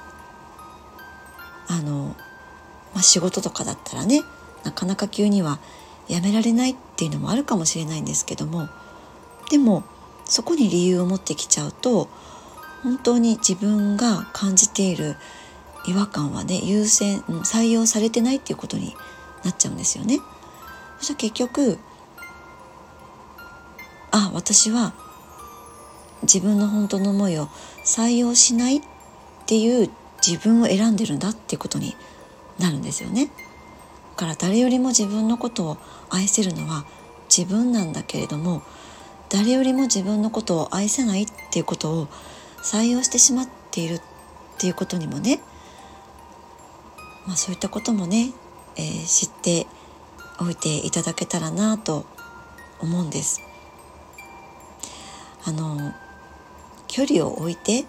[1.69, 2.15] あの、
[2.95, 4.23] まあ、仕事とかだったらね
[4.65, 5.59] なかなか急には
[6.09, 8.69] やめられないっていうのもあるかもしれないんですけども
[9.51, 9.85] でも
[10.25, 12.09] そこに理由を持ってきちゃうと
[12.83, 15.17] 本当に自分が感じている
[15.87, 18.95] 違和感はね優先採用されてないっていうことに
[19.45, 20.19] なっちゃうんですよね。
[20.99, 21.79] そしたら結局
[24.11, 24.95] あ私は
[26.23, 27.49] 自分の本当の思いを
[27.85, 28.81] 採用しないっ
[29.47, 29.91] ていう
[30.27, 31.95] 自分を選んでるんだっていうことに
[32.59, 33.27] なるんですよね。
[33.27, 33.33] だ
[34.17, 35.79] から誰よりも自分のことを
[36.09, 36.87] 愛せるのは
[37.29, 38.63] 自分なんだけれども
[39.29, 42.09] 誰よりも自分のことを愛せないっていうことを
[42.63, 44.01] 採用してしまっているっ
[44.59, 45.41] ていうことにもね、
[47.27, 48.33] まあ、そういったこともね、
[48.77, 49.67] えー、知って
[50.39, 52.07] おいていただけたらなと
[52.81, 53.43] 思うんです。
[55.47, 55.93] あの
[56.89, 57.85] 距離を置いて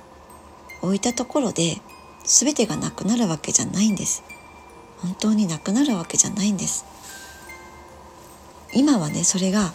[0.83, 1.81] 置いたところで
[2.23, 4.23] 全てがなくなるわけじゃないんです
[4.99, 6.85] 本当になくなるわけじゃないんです
[8.73, 9.73] 今はねそれが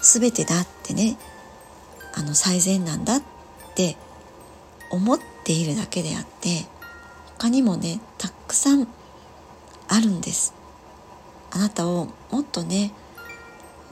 [0.00, 1.18] 全てだってね
[2.14, 3.22] あの最善なんだっ
[3.74, 3.96] て
[4.90, 6.66] 思っているだけであって
[7.36, 8.88] 他にもねたくさん
[9.88, 10.54] あるんです。
[11.50, 12.92] あなたをもっとね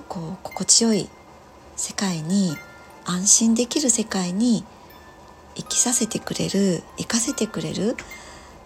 [0.09, 1.09] こう心地よい
[1.75, 2.57] 世界に
[3.05, 4.65] 安心できる世界に
[5.55, 7.97] 生きさせてくれる生かせてくれる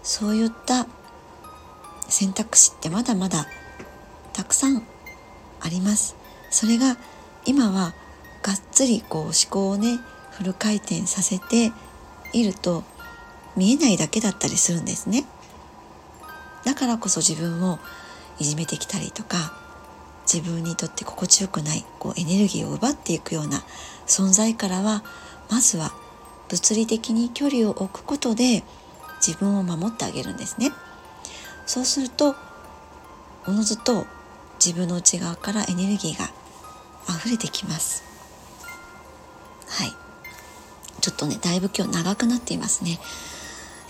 [0.03, 0.87] そういった
[2.09, 3.47] 選択肢ってまだまだ
[4.33, 4.83] たくさん
[5.61, 6.17] あります。
[6.51, 6.97] それが
[7.47, 7.95] 今は
[8.43, 9.99] がっつりこう思考をね
[10.33, 11.73] フル回転させて
[12.33, 12.83] いると
[13.57, 15.25] 見えないだけだったりするんですね。
[16.65, 17.79] だからこそ自分を
[18.39, 19.55] いじめてきたりとか
[20.33, 23.63] 自分にとって心地よくないこうエネルギーを奪っていくような
[24.07, 25.03] 存在からは
[25.51, 25.93] まずは
[26.49, 28.63] 物理的に距離を置くことで
[29.25, 30.73] 自分を守ってあげるんですね。
[31.67, 32.35] そうすると
[33.47, 34.07] おのずと
[34.65, 36.31] 自分の内側からエネルギーが
[37.09, 38.05] 溢れてきます。
[39.69, 39.93] はい。
[41.01, 42.99] ちょっとねだいぶ今日長くなっていますね、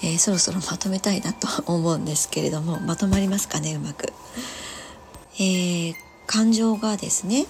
[0.02, 4.12] えー、そろそろまとめたいなと思うんですけれども まとまりますかねうまく、
[5.34, 5.94] えー、
[6.26, 7.46] 感情がですね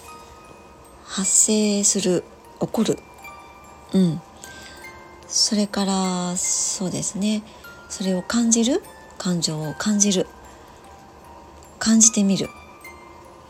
[1.05, 2.25] 発生する
[2.61, 2.99] 起こる。
[3.93, 4.21] うん。
[5.27, 7.43] それからそうですね。
[7.89, 8.83] それを感じる
[9.19, 10.27] 感情を感じる。
[11.81, 12.49] 感じてみる。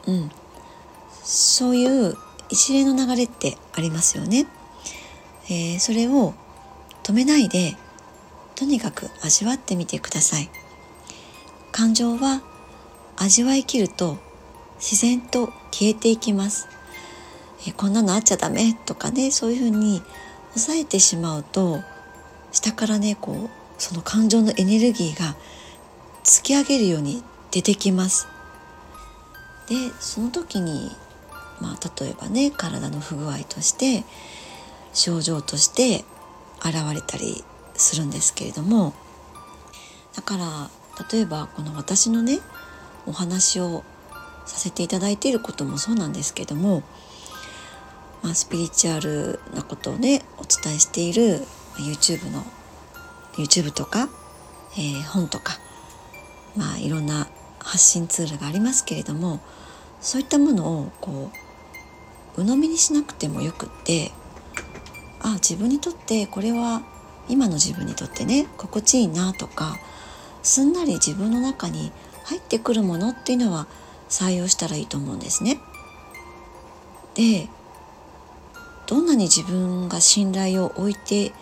[0.07, 0.31] うん。
[1.23, 2.17] そういう
[2.49, 4.47] 一連の流れってありますよね。
[5.51, 6.33] えー、それを
[7.03, 7.77] 止めないで
[8.61, 10.51] とにかく味わってみてください。
[11.73, 12.43] 感情は
[13.17, 14.19] 味わいきると
[14.77, 16.69] 自然と消えていきます。
[17.67, 20.03] え、こんなのあっちゃダメとかねそういうふうに
[20.51, 21.81] 抑えてしまうと
[22.53, 25.37] 下からねこうその感情のエネルギーが
[26.23, 28.29] 突き上げるように出てきます。
[29.71, 30.95] でその時に
[31.63, 34.05] まあ、例えばね体の不具合として
[34.93, 36.05] 症状として
[36.63, 37.43] 現れたり
[37.81, 38.95] するんですけれども
[40.15, 40.71] だから
[41.13, 42.41] 例えばこの私のね
[43.07, 43.85] お話を
[44.47, 46.83] させていただいていることもそうなんですけども
[48.23, 51.41] まあ、スピリチュアルなことをねお伝えしている
[51.77, 52.45] YouTube の
[53.33, 54.09] YouTube とか、
[54.75, 55.59] えー、本とか
[56.57, 57.29] まあいろんな
[57.59, 59.41] 発信ツールがありますけれども
[60.01, 61.31] そういったものをこ
[62.37, 64.13] う鵜呑みにしなくてもよくって
[65.21, 66.83] あ自分にとってこれは
[67.31, 69.79] 今の自分にとってね心地いいなとか
[70.43, 71.93] すんなり自分の中に
[72.25, 73.67] 入ってくるものっていうのは
[74.09, 75.61] 採用したらいいと思うんですね。
[77.15, 77.49] で
[78.87, 81.33] どんなに自分が信頼を置いて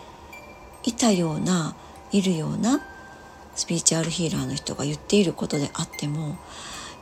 [0.83, 1.75] いたような
[2.11, 2.81] いるような
[3.55, 6.37] スピリチュアルヒーラーの人が言っていることであっても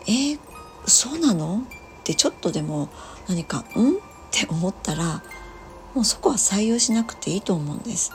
[0.07, 0.39] えー、
[0.85, 1.63] そうなの？
[1.99, 2.89] ってちょっとでも
[3.27, 3.99] 何か「ん?」っ
[4.31, 5.21] て思ったら
[5.93, 8.13] もうそこは採用しなくていいと思うんです。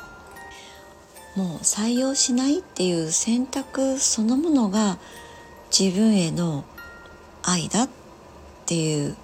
[1.36, 4.98] もう採用しないっていう選択そのものが
[5.76, 6.64] 自分への
[7.42, 7.88] 愛だっ
[8.66, 9.16] ていう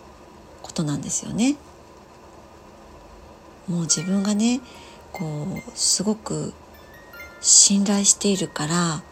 [0.62, 1.56] ことなんですよね。
[3.68, 4.60] もう自分がね
[5.12, 6.54] こうすごく
[7.40, 9.02] 信頼しているから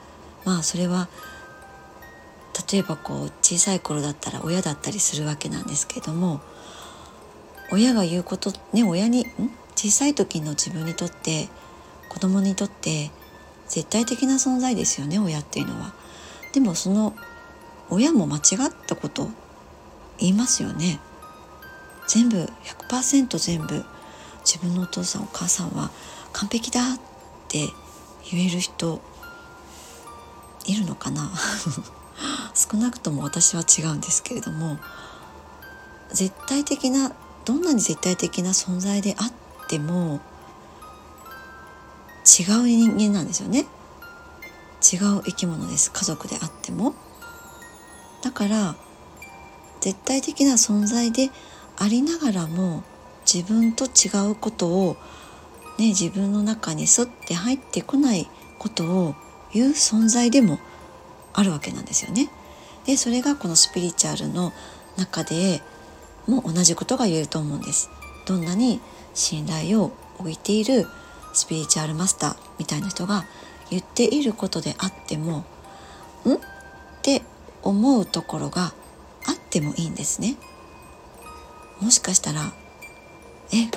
[0.44, 1.08] まあそれは
[2.70, 6.40] 例えばこう小さい頃だったら親だったりするわけなんですけれども
[7.70, 9.26] 親が言うことね親にん？
[9.74, 11.48] 小さい時の自分にとって
[12.16, 13.10] 子供にとって
[13.68, 15.92] 絶対的な存在ですよね親っていうのは。
[16.54, 17.14] でもその
[17.90, 19.28] 親も間違ったこと
[20.16, 20.98] 言いますよね。
[22.08, 22.48] 全部
[22.88, 23.84] 100%全部
[24.46, 25.90] 自分のお父さんお母さんは
[26.32, 26.98] 完璧だっ
[27.48, 27.68] て
[28.30, 29.02] 言える人
[30.64, 31.30] いるのかな
[32.56, 34.78] 少なくとも私は違うんですけれども
[36.14, 37.12] 絶対的な
[37.44, 39.32] どんなに絶対的な存在であっ
[39.68, 40.22] ても
[42.26, 43.66] 違う人間なんですよね
[44.82, 46.94] 違う生き物です家族であっても
[48.22, 48.74] だから
[49.80, 51.30] 絶対的な存在で
[51.78, 52.82] ありながらも
[53.32, 54.96] 自分と違うことを、
[55.78, 59.14] ね、自分の中にスッて入ってこないことを
[59.52, 60.58] 言う存在でも
[61.32, 62.30] あるわけなんですよね。
[62.86, 64.52] でそれがこのスピリチュアルの
[64.96, 65.60] 中で
[66.26, 67.90] も同じことが言えると思うんです。
[68.26, 68.80] どんなに
[69.12, 70.86] 信頼を置いている
[71.36, 73.26] スピリチュアルマスターみたいな人が
[73.70, 75.44] 言っていることであっても
[76.24, 76.38] 「ん?」っ
[77.02, 77.22] て
[77.62, 78.72] 思うところが
[79.26, 80.36] あってもいいんですね。
[81.80, 82.52] もしかしたら
[83.52, 83.70] え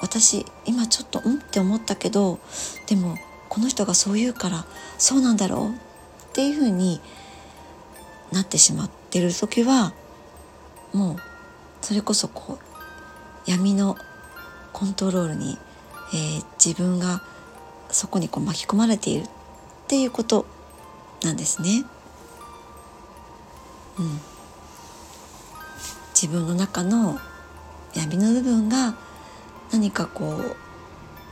[0.00, 2.40] 私今ちょっとうんって思ったけど
[2.88, 3.16] でも
[3.48, 4.64] この人がそう言うから
[4.98, 5.72] そうなんだろうっ
[6.32, 7.00] ていうふうに
[8.32, 9.92] なってしまってる時は
[10.92, 11.16] もう
[11.82, 12.58] それこそこ
[13.46, 13.96] う闇の
[14.72, 15.58] コントロールに、
[16.12, 17.22] えー、自分が
[17.90, 19.26] そこにこう巻き込まれているっ
[19.88, 20.46] ていうこと
[21.22, 21.84] なんですね。
[23.98, 24.20] うん、
[26.14, 27.18] 自分の中の
[27.94, 28.94] 闇の部分が
[29.72, 30.40] 何かこ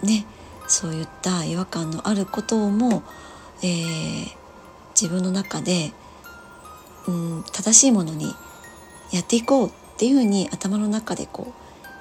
[0.03, 0.26] うね
[0.66, 3.03] そういった違和感のあることをも、
[3.62, 4.26] えー、
[5.01, 5.93] 自分の中で、
[7.07, 8.35] うん、正しいものに
[9.12, 11.55] やっていこうっていうふうに頭の中でこ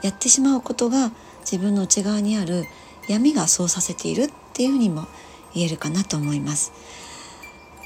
[0.03, 1.11] うやってしまうことが
[1.50, 2.66] 自分の内側にある
[3.08, 5.08] 闇がそうさせているっていうふうにも
[5.54, 6.74] 言えるかなと思います。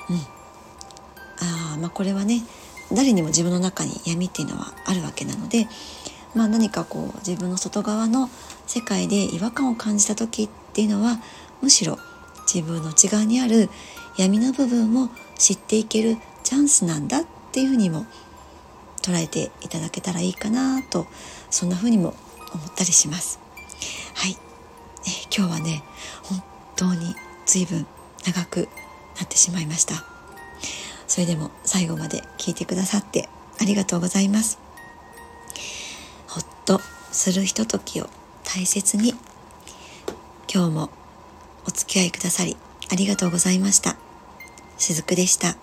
[0.09, 0.16] うん、
[1.76, 2.43] あまあこれはね
[2.91, 5.68] 誰にも自分の中に闇っていうのはあるわけなので
[6.34, 8.30] まあ、何かこう自分の外側の
[8.66, 11.20] 世界で違和感を感じた時っていうのは
[11.62, 11.97] むしろ
[12.53, 13.70] 自分の内側にある
[14.18, 18.05] 闇の部分を知っていけるチャンスなんだっていうふうにも
[19.01, 21.05] 捉えていただけたらいいかなと
[21.49, 22.14] そんなふうにも
[22.53, 23.40] 思ったりします。
[24.14, 24.36] はい、え
[25.36, 25.84] 今日はね
[26.24, 26.43] 本
[26.76, 27.86] 当に随分
[28.26, 28.70] 長く
[29.18, 30.03] なってしまいました。
[31.07, 33.28] それでも最後まで聞いてくださって
[33.59, 34.59] ありがとうございます
[36.28, 36.45] ほっ。
[36.66, 36.80] と
[37.12, 38.09] するひとときを
[38.45, 39.14] 大切に
[40.53, 40.89] 今日も
[41.68, 42.55] お付き合いくださり
[42.89, 43.97] ありがとうございました。
[44.78, 45.55] しずくでした。